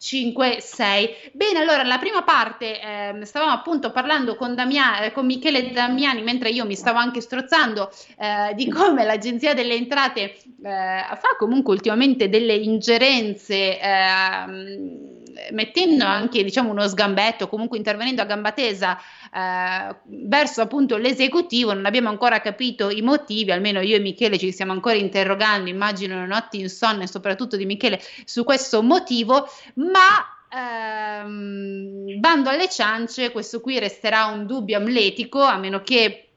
[0.00, 1.30] 64277 56.
[1.32, 6.22] Bene, allora la prima parte ehm, stavamo appunto parlando con, Damia- eh, con Michele Damiani
[6.22, 11.74] mentre io mi stavo anche strozzando eh, di come l'Agenzia delle Entrate eh, fa comunque
[11.74, 15.19] ultimamente delle ingerenze ehm,
[15.52, 18.98] mettendo anche diciamo uno sgambetto, comunque intervenendo a gamba tesa
[19.32, 24.52] eh, verso appunto l'esecutivo, non abbiamo ancora capito i motivi, almeno io e Michele ci
[24.52, 32.50] stiamo ancora interrogando, immagino notti insonne soprattutto di Michele su questo motivo, ma ehm, bando
[32.50, 36.30] alle ciance, questo qui resterà un dubbio amletico, a meno che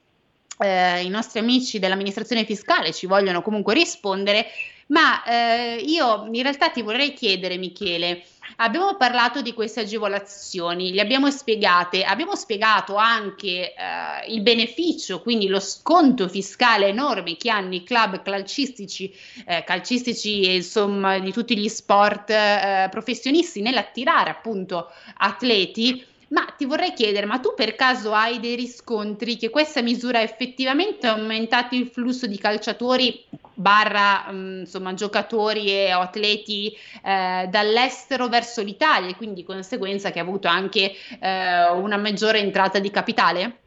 [0.60, 4.48] eh, i nostri amici dell'amministrazione fiscale ci vogliono comunque rispondere,
[4.88, 8.24] ma eh, io in realtà ti vorrei chiedere, Michele,
[8.58, 15.48] abbiamo parlato di queste agevolazioni, le abbiamo spiegate, abbiamo spiegato anche eh, il beneficio, quindi
[15.48, 19.14] lo sconto fiscale enorme che hanno i club calcistici,
[19.46, 26.06] eh, calcistici e insomma di tutti gli sport eh, professionisti nell'attirare appunto atleti.
[26.34, 30.24] Ma ti vorrei chiedere, ma tu per caso hai dei riscontri che questa misura ha
[30.24, 36.72] effettivamente aumentato il flusso di calciatori barra mh, insomma giocatori e atleti
[37.04, 42.40] eh, dall'estero verso l'Italia e quindi di conseguenza che ha avuto anche eh, una maggiore
[42.40, 43.58] entrata di capitale?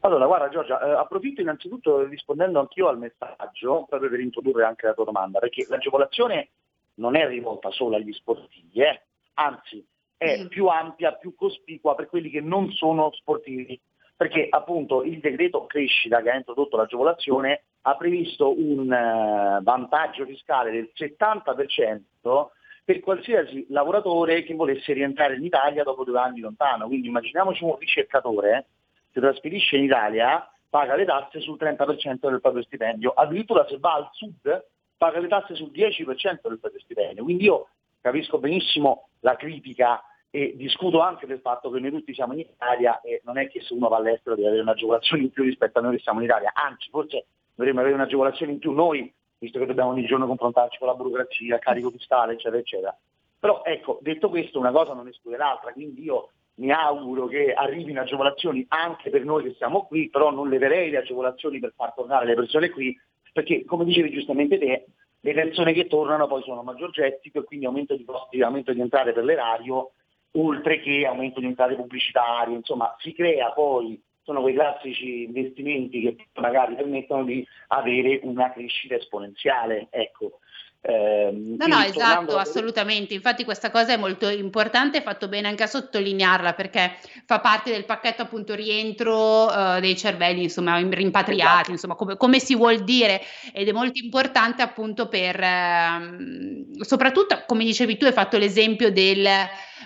[0.00, 4.94] Allora, guarda Giorgia, eh, approfitto innanzitutto rispondendo anch'io al messaggio, proprio per introdurre anche la
[4.94, 6.50] tua domanda, perché l'agevolazione
[6.94, 9.02] non è rivolta solo agli sportivi, eh,
[9.34, 9.84] anzi
[10.16, 10.46] è Mm.
[10.46, 13.80] più ampia, più cospicua per quelli che non sono sportivi,
[14.18, 20.72] perché appunto il decreto crescita che ha introdotto l'agevolazione ha previsto un eh, vantaggio fiscale
[20.72, 22.48] del 70%
[22.84, 26.88] per qualsiasi lavoratore che volesse rientrare in Italia dopo due anni lontano.
[26.88, 28.66] Quindi immaginiamoci un ricercatore
[29.12, 33.94] si trasferisce in Italia, paga le tasse sul 30% del proprio stipendio, addirittura se va
[33.94, 37.22] al sud paga le tasse sul 10% del proprio stipendio.
[37.22, 37.68] Quindi io
[38.00, 43.00] capisco benissimo la critica e discuto anche del fatto che noi tutti siamo in Italia
[43.00, 45.82] e non è che se uno va all'estero deve avere un'agevolazione in più rispetto a
[45.82, 49.66] noi che siamo in Italia, anzi forse dovremmo avere un'agevolazione in più noi, visto che
[49.66, 52.98] dobbiamo ogni giorno confrontarci con la burocrazia, il carico fiscale, eccetera, eccetera.
[53.38, 58.00] Però ecco, detto questo, una cosa non esclude l'altra, quindi io mi auguro che arrivino
[58.00, 62.26] agevolazioni anche per noi che siamo qui, però non leverei le agevolazioni per far tornare
[62.26, 62.96] le persone qui,
[63.32, 64.86] perché come dicevi giustamente te,
[65.20, 68.80] le persone che tornano poi sono maggior gettito e quindi aumento di costi, aumento di
[68.80, 69.92] entrate per l'erario,
[70.38, 76.16] oltre che aumento di entrate pubblicitarie, insomma si crea poi, sono quei classici investimenti che
[76.40, 79.88] magari permettono di avere una crescita esponenziale.
[79.90, 80.40] Ecco.
[80.82, 83.14] Ehm, No, no, esatto, a- assolutamente.
[83.14, 86.96] Infatti questa cosa è molto importante, è fatto bene anche a sottolinearla perché
[87.26, 91.70] fa parte del pacchetto appunto rientro eh, dei cervelli, insomma, rimpatriati, Esatto.
[91.72, 93.20] insomma, come, come si vuol dire
[93.52, 99.26] ed è molto importante appunto per, ehm, soprattutto come dicevi tu, hai fatto l'esempio del,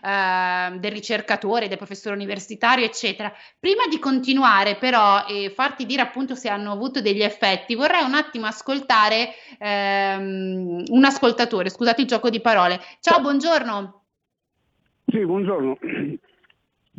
[0.02, 3.32] ehm, del ricercatore, del professore universitario, eccetera.
[3.58, 8.14] Prima di continuare però e farti dire appunto se hanno avuto degli effetti, vorrei un
[8.14, 12.80] attimo ascoltare ehm, un ascoltatore, scusate il gioco di parole.
[13.00, 14.02] Ciao, buongiorno.
[15.06, 15.78] Sì, buongiorno.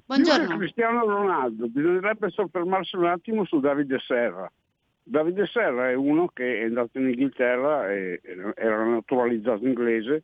[0.06, 0.58] Buongiorno.
[0.58, 4.52] Cristiano Ronaldo, bisognerebbe soffermarsi un attimo su Davide Serra.
[5.02, 8.22] Davide Serra è uno che è andato in Inghilterra, e,
[8.56, 10.24] era naturalizzato inglese,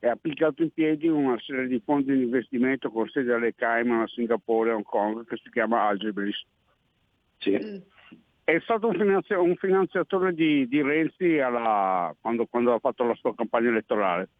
[0.00, 4.00] e ha applicato in piedi una serie di fondi di investimento con sede alle Cayman,
[4.00, 6.42] a Singapore e a Hong Kong che si chiama Algebris.
[7.48, 7.76] Mm.
[8.42, 13.14] È stato un, finanzia- un finanziatore di, di Renzi alla- quando, quando ha fatto la
[13.14, 14.30] sua campagna elettorale.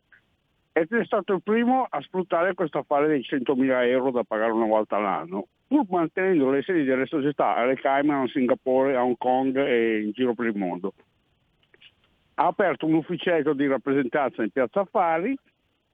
[0.72, 4.66] Ed è stato il primo a sfruttare questo affare dei 100.000 euro da pagare una
[4.66, 9.56] volta all'anno, pur mantenendo le sedi delle società alle Cayman, a Singapore, a Hong Kong
[9.58, 10.94] e in giro per il mondo.
[12.34, 15.36] Ha aperto un ufficetto di rappresentanza in Piazza Affari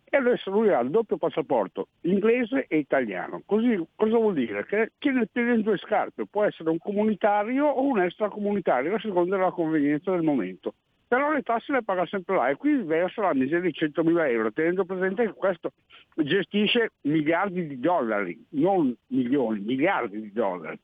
[0.09, 3.43] e adesso lui ha il doppio passaporto, inglese e italiano.
[3.45, 4.65] Così cosa vuol dire?
[4.65, 9.51] Che tiene tiene due scarpe, può essere un comunitario o un extracomunitario, a seconda della
[9.51, 10.75] convenienza del momento.
[11.09, 14.53] Però le tasse le paga sempre là e qui versa la miseria di 100.000 euro,
[14.53, 15.73] tenendo presente che questo
[16.15, 20.79] gestisce miliardi di dollari, non milioni, miliardi di dollari.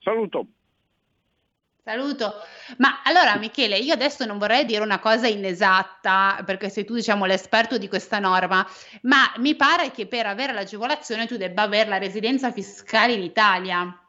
[0.00, 0.46] Saluto.
[1.86, 2.32] Saluto.
[2.78, 7.26] Ma allora, Michele, io adesso non vorrei dire una cosa inesatta, perché sei tu, diciamo,
[7.26, 8.66] l'esperto di questa norma,
[9.02, 14.00] ma mi pare che per avere l'agevolazione tu debba avere la residenza fiscale in Italia.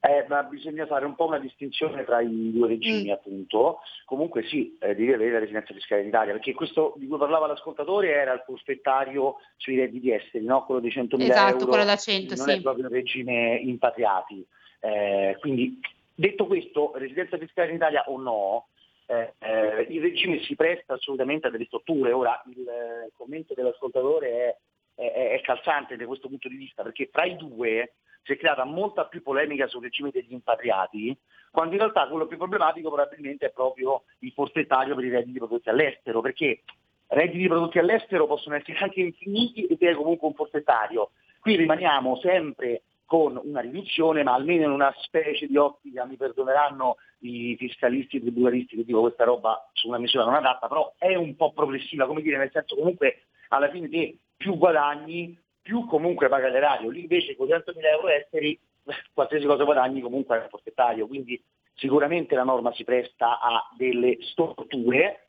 [0.00, 3.12] Eh, ma bisogna fare un po' una distinzione tra i due regimi, Mm.
[3.12, 3.78] appunto.
[4.04, 7.46] Comunque sì, eh, devi avere la residenza fiscale in Italia, perché questo di cui parlava
[7.46, 10.66] l'ascoltatore era il prospettario sui redditi esteri, no?
[10.66, 11.66] quello dei 100.000 Esatto, euro.
[11.66, 12.52] quello da 100, non sì.
[12.52, 14.46] è proprio un regime impatriati.
[14.80, 15.80] Eh, quindi,
[16.16, 18.68] detto questo, residenza fiscale in Italia o no,
[19.06, 22.10] eh, eh, il regime si presta assolutamente a delle storture.
[22.12, 24.58] Ora il eh, commento dell'ascoltatore
[24.96, 28.36] è, è- è calzante da questo punto di vista, perché fra i due si è
[28.36, 31.16] creata molta più polemica sul regime degli impatriati,
[31.52, 35.68] quando in realtà quello più problematico probabilmente è proprio il forfettario per i redditi prodotti
[35.68, 36.62] all'estero, perché
[37.08, 41.10] redditi prodotti all'estero possono essere anche infiniti ed è comunque un forfettario.
[41.38, 46.96] Qui rimaniamo sempre con una riduzione, ma almeno in una specie di ottica, mi perdoneranno
[47.20, 50.92] i fiscalisti e i tributaristi che dico questa roba su una misura non adatta, però
[50.98, 55.86] è un po' progressiva, come dire, nel senso comunque alla fine te più guadagni, più
[55.86, 58.58] comunque paga l'erario, lì invece con 100.000 euro esteri
[59.14, 61.40] qualsiasi cosa guadagni comunque è un forfettario, quindi
[61.74, 65.20] sicuramente la norma si presta a delle storture.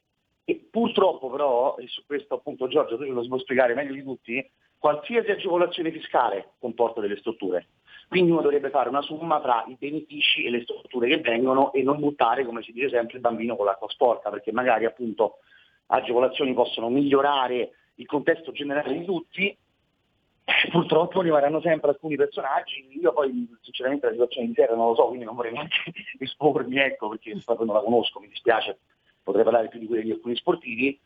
[0.50, 4.02] E purtroppo però, e su questo appunto Giorgio tu ce lo puoi spiegare meglio di
[4.04, 4.50] tutti,
[4.80, 7.68] qualsiasi agevolazione fiscale comporta delle strutture.
[8.08, 11.84] Quindi uno dovrebbe fare una somma tra i benefici e le strutture che vengono e
[11.84, 15.40] non buttare, come si dice sempre, il bambino con l'acqua sporca, perché magari appunto
[15.88, 19.58] agevolazioni possono migliorare il contesto generale di tutti,
[20.72, 25.08] purtroppo rimarranno sempre alcuni personaggi, io poi sinceramente la situazione di terra non lo so,
[25.08, 28.80] quindi non vorrei neanche espormi, ecco, perché proprio non la conosco, mi dispiace,
[29.22, 30.98] potrei parlare più di quelle di alcuni sportivi,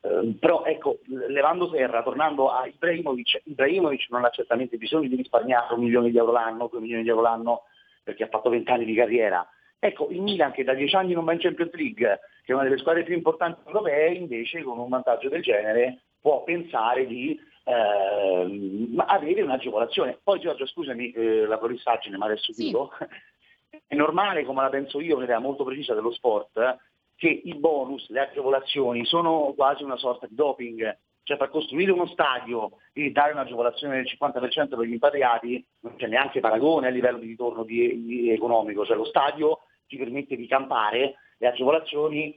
[0.00, 5.74] eh, però ecco, levando terra, tornando a Ibrahimovic, Ibrahimovic non ha certamente bisogno di risparmiare
[5.74, 7.62] un milione di euro l'anno, due milioni di euro l'anno,
[8.02, 9.46] perché ha fatto vent'anni di carriera.
[9.80, 12.64] Ecco, il Milan che da dieci anni non va in Champions League, che è una
[12.64, 19.04] delle squadre più importanti europee, invece con un vantaggio del genere può pensare di ehm,
[19.06, 20.18] avere un'agevolazione.
[20.22, 22.64] Poi Giorgio, scusami eh, la prolissaggine, ma adesso Sì.
[22.64, 22.90] dico,
[23.86, 26.76] è normale, come la penso io, un'idea molto precisa dello sport, eh,
[27.18, 30.98] che i bonus, le agevolazioni sono quasi una sorta di doping.
[31.24, 36.06] Cioè per costruire uno stadio e dare un'agevolazione del 50% per gli impatriati non c'è
[36.06, 38.86] neanche paragone a livello di ritorno di- di economico.
[38.86, 39.58] Cioè lo stadio
[39.88, 42.30] ti permette di campare, le agevolazioni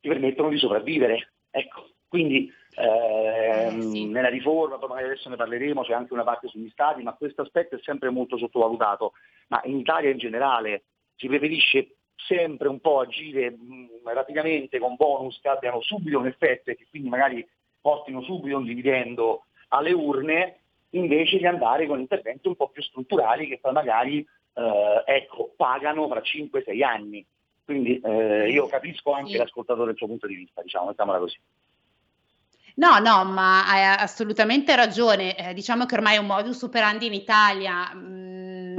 [0.00, 1.32] ti permettono di sopravvivere.
[1.50, 4.06] Ecco, quindi ehm, Eh, sì.
[4.06, 7.40] nella riforma, poi magari adesso ne parleremo, c'è anche una parte sugli stati, ma questo
[7.42, 9.12] aspetto è sempre molto sottovalutato.
[9.48, 10.84] Ma in Italia in generale
[11.16, 16.70] si preferisce sempre un po' agire mh, rapidamente con bonus che abbiano subito un effetto
[16.70, 17.46] e che quindi magari
[17.80, 20.58] portino subito un dividendo alle urne,
[20.90, 26.08] invece di andare con interventi un po' più strutturali che poi magari eh, ecco, pagano
[26.08, 27.24] fra 5-6 anni.
[27.64, 29.36] Quindi eh, io capisco anche Sì.
[29.38, 31.36] l'ascoltatore del suo punto di vista, diciamo, mettiamola così.
[32.76, 35.36] No, no, ma hai assolutamente ragione.
[35.36, 38.35] Eh, diciamo che ormai è un modus operandi in Italia, mm,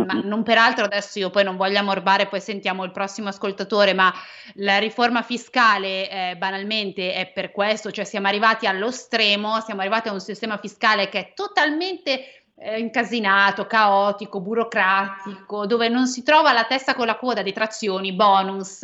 [0.07, 4.13] ma non peraltro adesso io poi non voglio ammorbare, poi sentiamo il prossimo ascoltatore, ma
[4.55, 10.07] la riforma fiscale eh, banalmente è per questo, cioè siamo arrivati allo stremo, siamo arrivati
[10.07, 16.53] a un sistema fiscale che è totalmente eh, incasinato, caotico, burocratico, dove non si trova
[16.53, 18.79] la testa con la coda, detrazioni, bonus.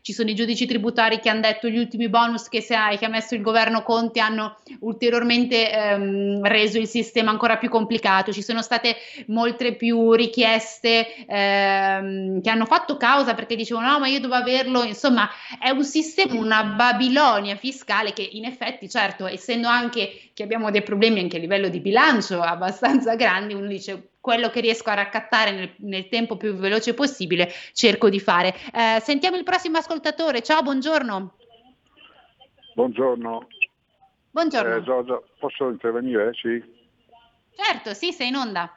[0.00, 3.04] Ci sono i giudici tributari che hanno detto gli ultimi bonus che, si ha, che
[3.04, 8.32] ha messo il governo Conte hanno ulteriormente ehm, reso il sistema ancora più complicato.
[8.32, 8.94] Ci sono state
[9.26, 14.84] molte più richieste ehm, che hanno fatto causa perché dicevano no, ma io devo averlo.
[14.84, 20.70] Insomma, è un sistema, una Babilonia fiscale che in effetti, certo, essendo anche che abbiamo
[20.70, 24.94] dei problemi anche a livello di bilancio abbastanza grandi, uno dice quello che riesco a
[24.94, 28.54] raccattare nel, nel tempo più veloce possibile cerco di fare.
[28.72, 30.42] Eh, sentiamo il prossimo ascoltatore.
[30.42, 31.36] Ciao, buongiorno.
[32.74, 33.46] Buongiorno,
[34.30, 34.76] Buongiorno.
[34.76, 36.32] Eh, Giorgio, posso intervenire?
[36.34, 36.62] Sì.
[37.54, 38.76] Certo, sì, sei in onda.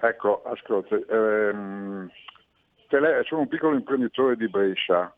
[0.00, 2.10] Ecco, ascolta, ehm,
[2.88, 5.12] tele- sono un piccolo imprenditore di Brescia,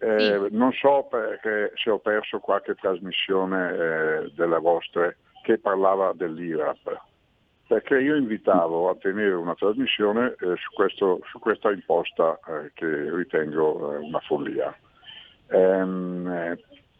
[0.00, 7.00] Eh, non so perché se ho perso qualche trasmissione eh, delle vostre che parlava dell'IRAP,
[7.68, 13.14] perché io invitavo a tenere una trasmissione eh, su, questo- su questa imposta eh, che
[13.14, 14.74] ritengo eh, una follia.
[15.48, 16.58] Ehm, eh,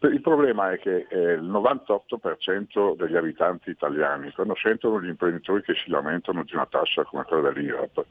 [0.08, 5.74] il problema è che eh, il 98% degli abitanti italiani, quando sentono gli imprenditori che
[5.74, 8.04] si lamentano di una tassa come quella dell'IRAP,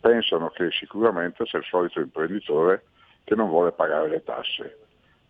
[0.00, 2.84] pensano che sicuramente c'è il solito imprenditore
[3.24, 4.78] che non vuole pagare le tasse.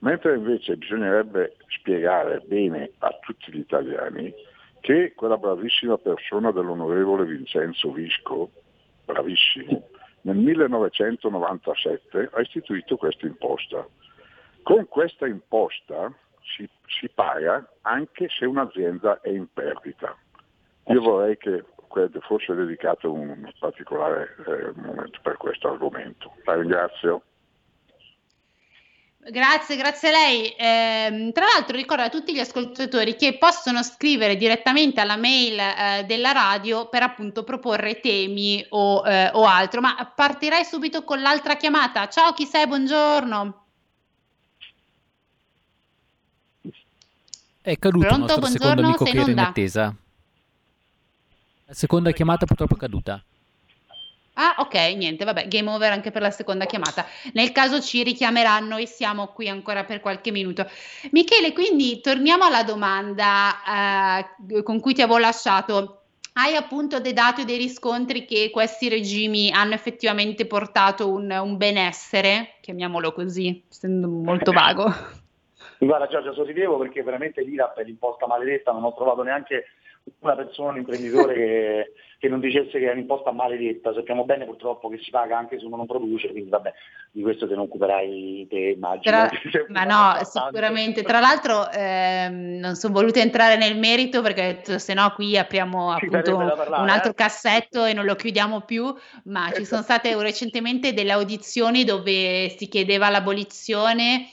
[0.01, 4.35] Mentre invece bisognerebbe spiegare bene a tutti gli italiani
[4.85, 8.51] che quella bravissima persona dell'onorevole Vincenzo Visco,
[9.07, 9.89] bravissimo,
[10.20, 13.89] nel 1997 ha istituito questa imposta.
[14.62, 16.12] Con questa imposta
[16.43, 20.14] si, si paga anche se un'azienda è in perdita.
[20.89, 21.64] Io vorrei che
[22.20, 26.35] fosse dedicato un particolare eh, momento per questo argomento.
[26.45, 27.22] La ringrazio.
[29.31, 30.51] Grazie, grazie a lei.
[30.51, 36.05] Eh, tra l'altro ricordo a tutti gli ascoltatori che possono scrivere direttamente alla mail eh,
[36.07, 41.57] della radio per appunto proporre temi o, eh, o, altro, ma partirei subito con l'altra
[41.57, 42.07] chiamata.
[42.09, 42.66] Ciao, chi sei?
[42.66, 43.64] Buongiorno.
[47.62, 49.95] È caduto Pronto, il nostro secondo amico che era in attesa.
[51.64, 53.25] La seconda chiamata purtroppo è caduta.
[54.35, 57.07] Ah, ok, niente, vabbè, game over anche per la seconda chiamata.
[57.35, 60.66] Nel caso ci richiameranno e siamo qui ancora per qualche minuto.
[61.12, 66.01] Michele, quindi torniamo alla domanda eh, con cui ti avevo lasciato.
[66.32, 71.57] Hai appunto dei dati o dei riscontri che questi regimi hanno effettivamente portato un, un
[71.57, 74.93] benessere, chiamiamolo così, essendo molto vago.
[75.78, 79.66] Guarda Giorgia, sorridevo perché veramente l'IRAP è l'imposta maledetta, non ho trovato neanche
[80.20, 81.93] una persona, un imprenditore che,
[82.25, 85.66] che non dicesse che è un'imposta maledetta, sappiamo bene purtroppo che si paga anche se
[85.66, 86.72] uno non produce, quindi vabbè,
[87.11, 89.29] di questo te ne occuperai te, immagino.
[89.29, 89.31] Tra-
[89.68, 91.03] ma no, sicuramente.
[91.03, 96.37] Tra l'altro, ehm, non sono voluta entrare nel merito perché se no qui apriamo appunto
[96.37, 97.14] parlare, un altro eh.
[97.14, 98.93] cassetto e non lo chiudiamo più.
[99.25, 104.29] Ma ci sono state recentemente delle audizioni dove si chiedeva l'abolizione.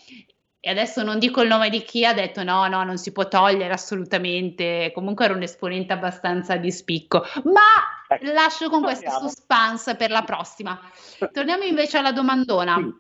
[0.64, 3.28] E adesso non dico il nome di chi ha detto no, no, non si può
[3.28, 4.92] togliere assolutamente.
[4.94, 7.24] Comunque era un esponente abbastanza di spicco.
[7.46, 7.62] Ma
[8.08, 9.28] Ecco, lascio con questo torniamo.
[9.28, 10.80] suspense per la prossima.
[11.32, 12.76] Torniamo invece alla domandona.
[12.76, 12.94] Sì.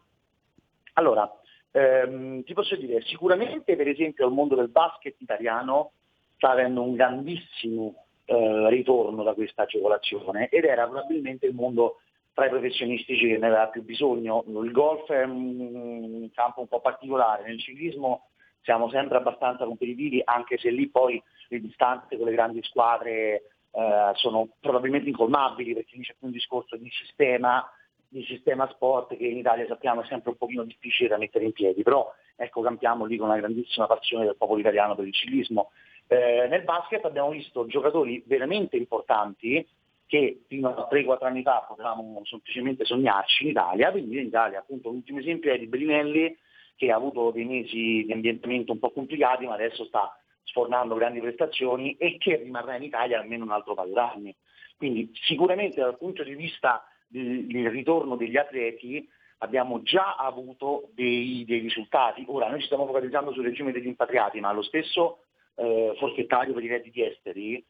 [0.93, 1.31] Allora,
[1.71, 5.91] ehm, ti posso dire, sicuramente per esempio il mondo del basket italiano
[6.37, 11.97] sta avendo un grandissimo eh, ritorno da questa agevolazione ed era probabilmente il mondo
[12.33, 14.43] tra i professionisti che ne aveva più bisogno.
[14.63, 18.27] Il golf è un campo un po' particolare, nel ciclismo
[18.63, 24.11] siamo sempre abbastanza competitivi anche se lì poi le distanze con le grandi squadre eh,
[24.13, 27.67] sono probabilmente incolmabili perché lì c'è più un discorso di sistema
[28.11, 31.53] di sistema sport che in Italia sappiamo è sempre un pochino difficile da mettere in
[31.53, 35.71] piedi, però ecco campiamo lì con una grandissima passione del popolo italiano per il ciclismo.
[36.07, 39.65] Eh, nel basket abbiamo visto giocatori veramente importanti
[40.11, 44.89] che fino a 3-4 anni fa potevamo semplicemente sognarci in Italia, quindi in Italia appunto
[44.89, 46.37] l'ultimo esempio è di Bellinelli
[46.75, 51.21] che ha avuto dei mesi di ambientamento un po' complicati ma adesso sta sfornando grandi
[51.21, 54.35] prestazioni e che rimarrà in Italia almeno un altro paio d'anni.
[54.75, 59.07] Quindi sicuramente dal punto di vista del ritorno degli atleti
[59.37, 62.25] abbiamo già avuto dei, dei risultati.
[62.27, 65.19] Ora noi ci stiamo focalizzando sul regime degli impatriati, ma lo stesso
[65.55, 67.65] eh, forfettario per i redditi esteri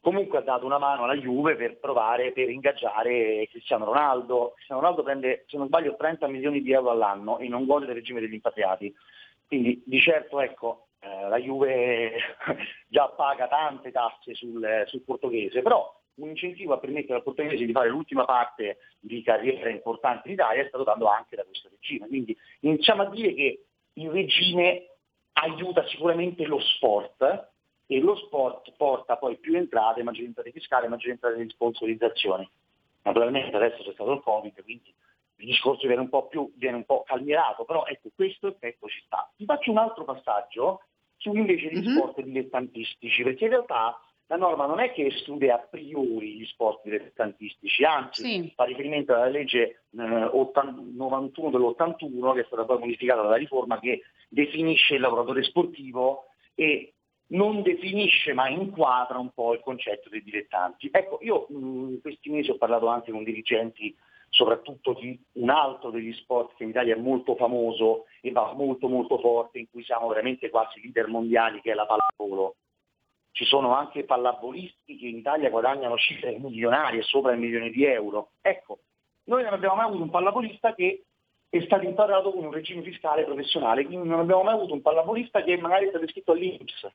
[0.00, 4.52] comunque ha dato una mano alla Juve per provare, per ingaggiare Cristiano Ronaldo.
[4.54, 7.96] Cristiano Ronaldo prende, se non sbaglio, 30 milioni di euro all'anno e non gode del
[7.96, 8.94] regime degli impatriati.
[9.46, 12.12] Quindi di certo ecco, eh, la Juve
[12.88, 17.72] già paga tante tasse sul, sul portoghese, però un incentivo a permettere al portoghese di
[17.72, 22.08] fare l'ultima parte di carriera importante in Italia è stato dato anche da questo regime.
[22.08, 24.96] Quindi iniziamo a dire che il regime
[25.34, 27.52] aiuta sicuramente lo sport
[27.90, 32.48] e lo sport porta poi più entrate, maggiori entrate fiscali, maggiori entrate di sponsorizzazione.
[33.02, 34.92] Naturalmente adesso c'è stato il Covid, quindi
[35.36, 39.00] il discorso viene un po' più, viene un po' calmierato, però ecco, questo effetto ci
[39.06, 39.30] sta.
[39.36, 40.82] Ti faccio un altro passaggio
[41.16, 41.96] su invece gli Mhm.
[41.96, 46.82] sport dilettantistici, perché in realtà la norma non è che esclude a priori gli sport
[46.84, 48.52] dilettantistici, anzi Sì.
[48.54, 53.80] fa riferimento alla legge eh, 80 91 dell'81, che è stata poi modificata dalla riforma,
[53.80, 56.92] che definisce il lavoratore sportivo e
[57.28, 60.88] non definisce ma inquadra un po' il concetto dei dilettanti.
[60.90, 63.94] Ecco, io mh, in questi mesi ho parlato anche con dirigenti
[64.30, 68.88] soprattutto di un altro degli sport che in Italia è molto famoso e va molto
[68.88, 72.56] molto forte, in cui siamo veramente quasi leader mondiali, che è la pallavolo.
[73.30, 78.30] Ci sono anche pallavolisti che in Italia guadagnano cifre milionarie, sopra il milione di euro.
[78.42, 78.80] Ecco,
[79.24, 81.04] noi non abbiamo mai avuto un pallavolista che
[81.48, 85.42] è stato imparato con un regime fiscale professionale, quindi non abbiamo mai avuto un pallavolista
[85.42, 86.90] che magari è stato iscritto all'Inps.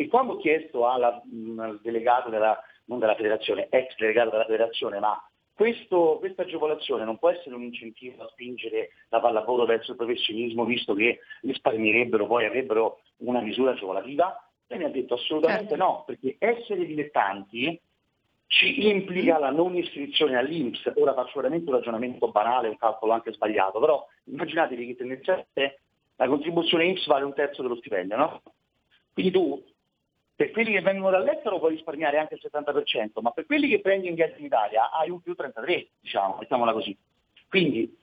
[0.00, 4.46] E quando ho chiesto alla, mh, al delegato della, non della federazione, ex delegato della
[4.46, 5.22] federazione, ma
[5.52, 10.64] questo- questa agevolazione non può essere un incentivo a spingere la pallavolo verso il professionismo,
[10.64, 14.42] visto che risparmierebbero, poi avrebbero una misura agevolativa?
[14.68, 15.84] Lei mi ha detto assolutamente Certo.
[15.84, 17.78] no, perché essere dilettanti
[18.46, 20.92] ci implica la non iscrizione all'Inps.
[20.94, 25.80] Ora faccio veramente un ragionamento banale, un calcolo anche sbagliato, però immaginatevi che tendenzialmente
[26.16, 28.42] la contribuzione Inps vale un terzo dello stipendio, no?
[29.12, 29.62] Quindi tu,
[30.40, 34.08] per quelli che vengono dall'estero puoi risparmiare anche il 70%, ma per quelli che prendi
[34.08, 36.96] in viaggio in Italia hai un più 33, diciamo, mettiamola così.
[37.46, 37.94] Quindi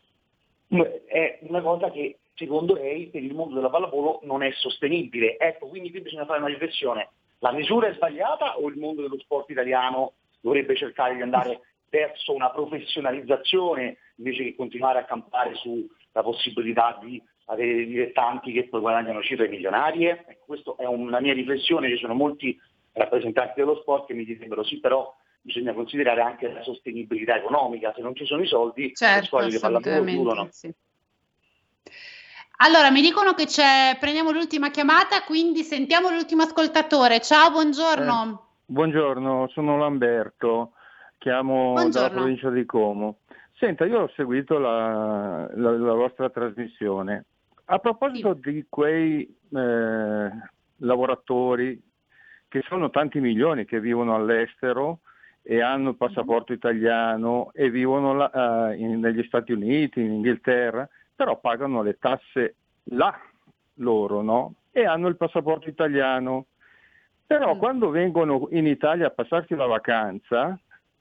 [0.68, 5.40] mh, è una cosa che secondo lei per il mondo della pallavolo non è sostenibile.
[5.40, 7.10] Ecco, quindi qui bisogna fare una riflessione.
[7.40, 12.36] La misura è sbagliata o il mondo dello sport italiano dovrebbe cercare di andare verso
[12.36, 17.20] una professionalizzazione invece che continuare a campare sulla possibilità di
[17.50, 20.26] avere dei dilettanti che poi guadagnano cifre milionarie?
[20.28, 22.58] Ecco, questa è una mia riflessione, ci sono molti
[22.94, 28.02] rappresentanti dello sport che mi direbbero sì, però bisogna considerare anche la sostenibilità economica, se
[28.02, 30.48] non ci sono i soldi le Certo, scuole di pallavolo chiudono.
[30.52, 30.74] sì.
[32.60, 37.22] Allora, mi dicono che c'è, prendiamo l'ultima chiamata, quindi sentiamo l'ultimo ascoltatore.
[37.22, 38.46] Ciao, buongiorno.
[38.66, 40.74] Buongiorno, sono Lamberto,
[41.20, 42.10] chiamo dalla Buongiorno.
[42.18, 43.20] provincia di Como.
[43.54, 47.26] Senta, io ho seguito la, la- la vostra trasmissione.
[47.70, 50.30] A proposito di quei eh,
[50.78, 51.82] lavoratori
[52.48, 55.00] che sono tanti milioni che vivono all'estero
[55.42, 60.88] e hanno il passaporto italiano e vivono là, eh, in- negli Stati Uniti, in Inghilterra,
[61.14, 62.56] però pagano le tasse
[62.86, 63.14] là
[63.76, 64.54] loro, no?
[64.72, 66.46] E hanno il passaporto italiano.
[67.26, 70.58] Però quando vengono in Italia a passarsi la vacanza,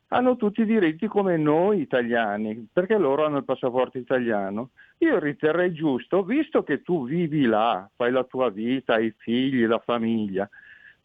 [0.08, 4.70] hanno tutti i diritti come noi italiani, perché loro hanno il passaporto italiano.
[4.98, 9.78] Io riterrei giusto, visto che tu vivi là, fai la tua vita, hai figli, la
[9.78, 10.48] famiglia,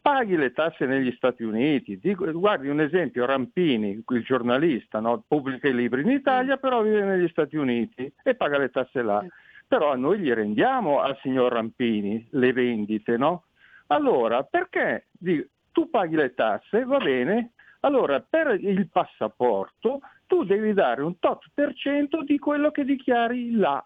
[0.02, 2.00] paghi le tasse negli Stati Uniti.
[2.00, 5.24] Dico- guardi un esempio, Rampini, il giornalista, no?
[5.28, 9.24] pubblica i libri in Italia, però vive negli Stati Uniti e paga le tasse là.
[9.68, 13.44] Però noi gli rendiamo al signor Rampini le vendite, no?
[13.88, 20.00] Allora, perché di- tu paghi le tasse, va bene, allora per il passaporto
[20.32, 23.86] tu devi dare un tot per cento di quello che dichiari là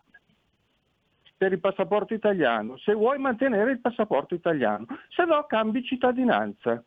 [1.36, 6.84] per il passaporto italiano, se vuoi mantenere il passaporto italiano, se no cambi cittadinanza.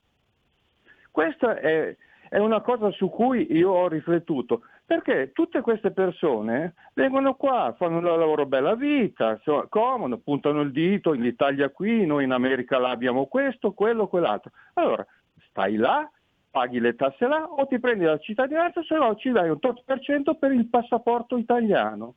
[1.10, 1.96] Questa è,
[2.28, 8.00] è una cosa su cui io ho riflettuto, perché tutte queste persone vengono qua, fanno
[8.00, 12.78] la loro bella vita, insomma, comodo, puntano il dito, in Italia qui, noi in America
[12.78, 14.52] là abbiamo questo, quello, quell'altro.
[14.74, 15.04] Allora,
[15.48, 16.08] stai là,
[16.50, 19.82] paghi le tasse là o ti prendi la cittadinanza, se no ci dai un tot
[19.84, 22.14] per cento per il passaporto italiano.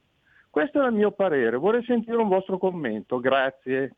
[0.50, 3.96] Questo è il mio parere, vorrei sentire un vostro commento, grazie.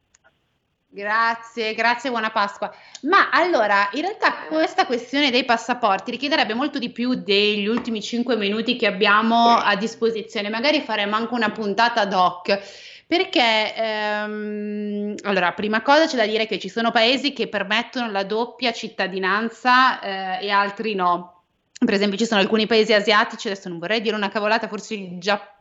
[0.95, 2.71] Grazie, grazie, buona Pasqua.
[3.01, 8.35] Ma allora, in realtà questa questione dei passaporti richiederebbe molto di più degli ultimi 5
[8.35, 10.49] minuti che abbiamo a disposizione.
[10.49, 12.59] Magari faremo anche una puntata ad hoc.
[13.07, 18.23] Perché, ehm, allora, prima cosa c'è da dire che ci sono paesi che permettono la
[18.23, 21.41] doppia cittadinanza eh, e altri no.
[21.83, 25.17] Per esempio, ci sono alcuni paesi asiatici, adesso non vorrei dire una cavolata, forse il
[25.17, 25.52] Giappone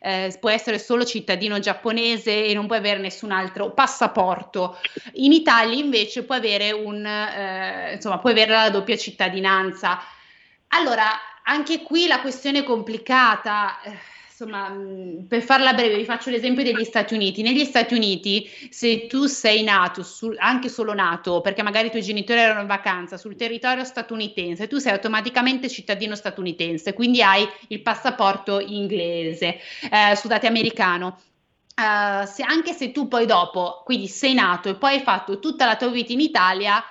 [0.00, 4.78] eh, può essere solo cittadino giapponese e non può avere nessun altro passaporto.
[5.14, 10.00] In Italia invece può avere un, eh, insomma, può avere la doppia cittadinanza.
[10.68, 11.06] Allora,
[11.42, 13.78] anche qui la questione è complicata.
[14.40, 14.74] Insomma,
[15.28, 17.42] per farla breve, vi faccio l'esempio degli Stati Uniti.
[17.42, 22.02] Negli Stati Uniti, se tu sei nato, sul- anche solo nato, perché magari i tuoi
[22.02, 27.82] genitori erano in vacanza sul territorio statunitense, tu sei automaticamente cittadino statunitense, quindi hai il
[27.82, 29.58] passaporto inglese,
[29.90, 31.20] eh, scusate, americano.
[31.74, 35.66] Eh, se- anche se tu poi dopo, quindi sei nato e poi hai fatto tutta
[35.66, 36.82] la tua vita in Italia,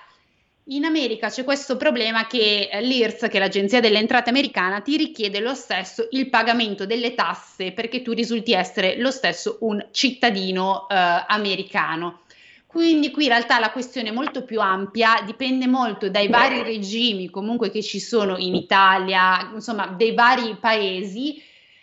[0.69, 4.97] in America c'è questo problema che eh, l'IRS, che è l'agenzia delle entrate americana, ti
[4.97, 10.87] richiede lo stesso il pagamento delle tasse perché tu risulti essere lo stesso un cittadino
[10.87, 10.95] eh,
[11.27, 12.21] americano.
[12.67, 17.27] Quindi qui in realtà la questione è molto più ampia, dipende molto dai vari regimi
[17.31, 21.41] comunque che ci sono in Italia, insomma, dei vari paesi.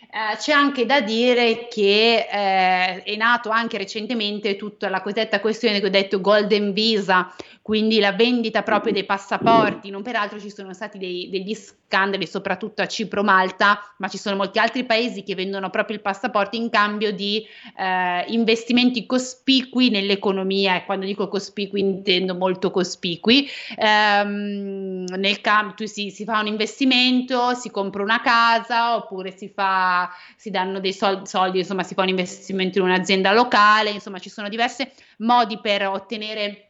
[0.09, 5.81] Eh, c'è anche da dire che eh, è nato anche recentemente tutta la cosiddetta questione
[5.81, 7.35] che ho detto Golden Visa,
[7.67, 9.89] quindi la vendita proprio dei passaporti.
[9.89, 14.37] Non peraltro ci sono stati dei- degli scandali, soprattutto a Cipro, Malta, ma ci sono
[14.37, 17.45] molti altri paesi che vendono proprio il passaporto in cambio di
[17.77, 20.77] eh, investimenti cospicui nell'economia.
[20.77, 23.49] E quando dico cospicui intendo molto cospicui.
[23.75, 29.49] Ehm, nel cambio tu si, si fa un investimento, si compra una casa oppure si
[29.53, 34.19] fa, si danno dei sol- soldi, insomma, si fa un investimento in un'azienda locale, insomma,
[34.19, 36.66] ci sono diversi modi per ottenere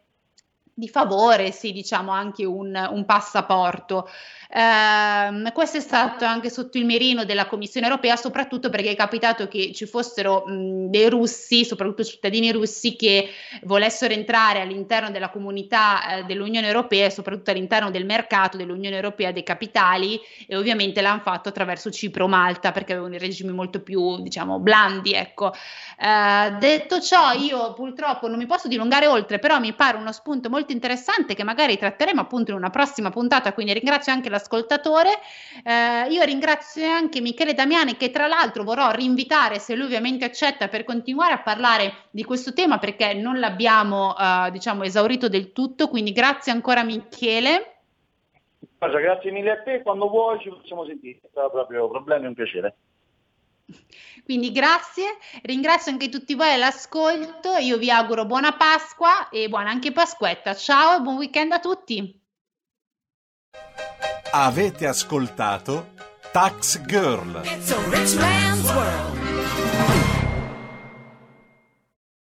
[0.78, 4.08] di favore, sì, diciamo anche un, un passaporto.
[4.50, 9.48] Ehm, questo è stato anche sotto il mirino della Commissione europea, soprattutto perché è capitato
[9.48, 13.30] che ci fossero mh, dei russi, soprattutto cittadini russi, che
[13.64, 19.32] volessero entrare all'interno della comunità eh, dell'Unione Europea e soprattutto all'interno del mercato dell'Unione Europea
[19.32, 24.22] dei capitali e ovviamente l'hanno fatto attraverso Cipro o Malta perché avevano regimi molto più,
[24.22, 25.52] diciamo, blandi, ecco.
[26.00, 30.50] Eh, detto ciò, io purtroppo non mi posso dilungare oltre, però mi pare uno spunto
[30.50, 35.10] molto interessante che magari tratteremo appunto in una prossima puntata, quindi ringrazio anche l'ascoltatore.
[35.64, 40.68] Eh, io ringrazio anche Michele Damiani che tra l'altro vorrò rinvitare se lui ovviamente accetta
[40.68, 45.88] per continuare a parlare di questo tema perché non l'abbiamo eh, diciamo esaurito del tutto,
[45.88, 47.74] quindi grazie ancora Michele.
[48.80, 52.76] Grazie mille a te, quando vuoi ci possiamo sentire, sarà proprio problema è un piacere.
[54.24, 59.92] Quindi grazie, ringrazio anche tutti voi all'ascolto, io vi auguro buona Pasqua e buona anche
[59.92, 60.54] Pasquetta.
[60.56, 62.22] Ciao e buon weekend a tutti.
[64.32, 65.94] Avete ascoltato
[66.32, 67.42] Tax Girl.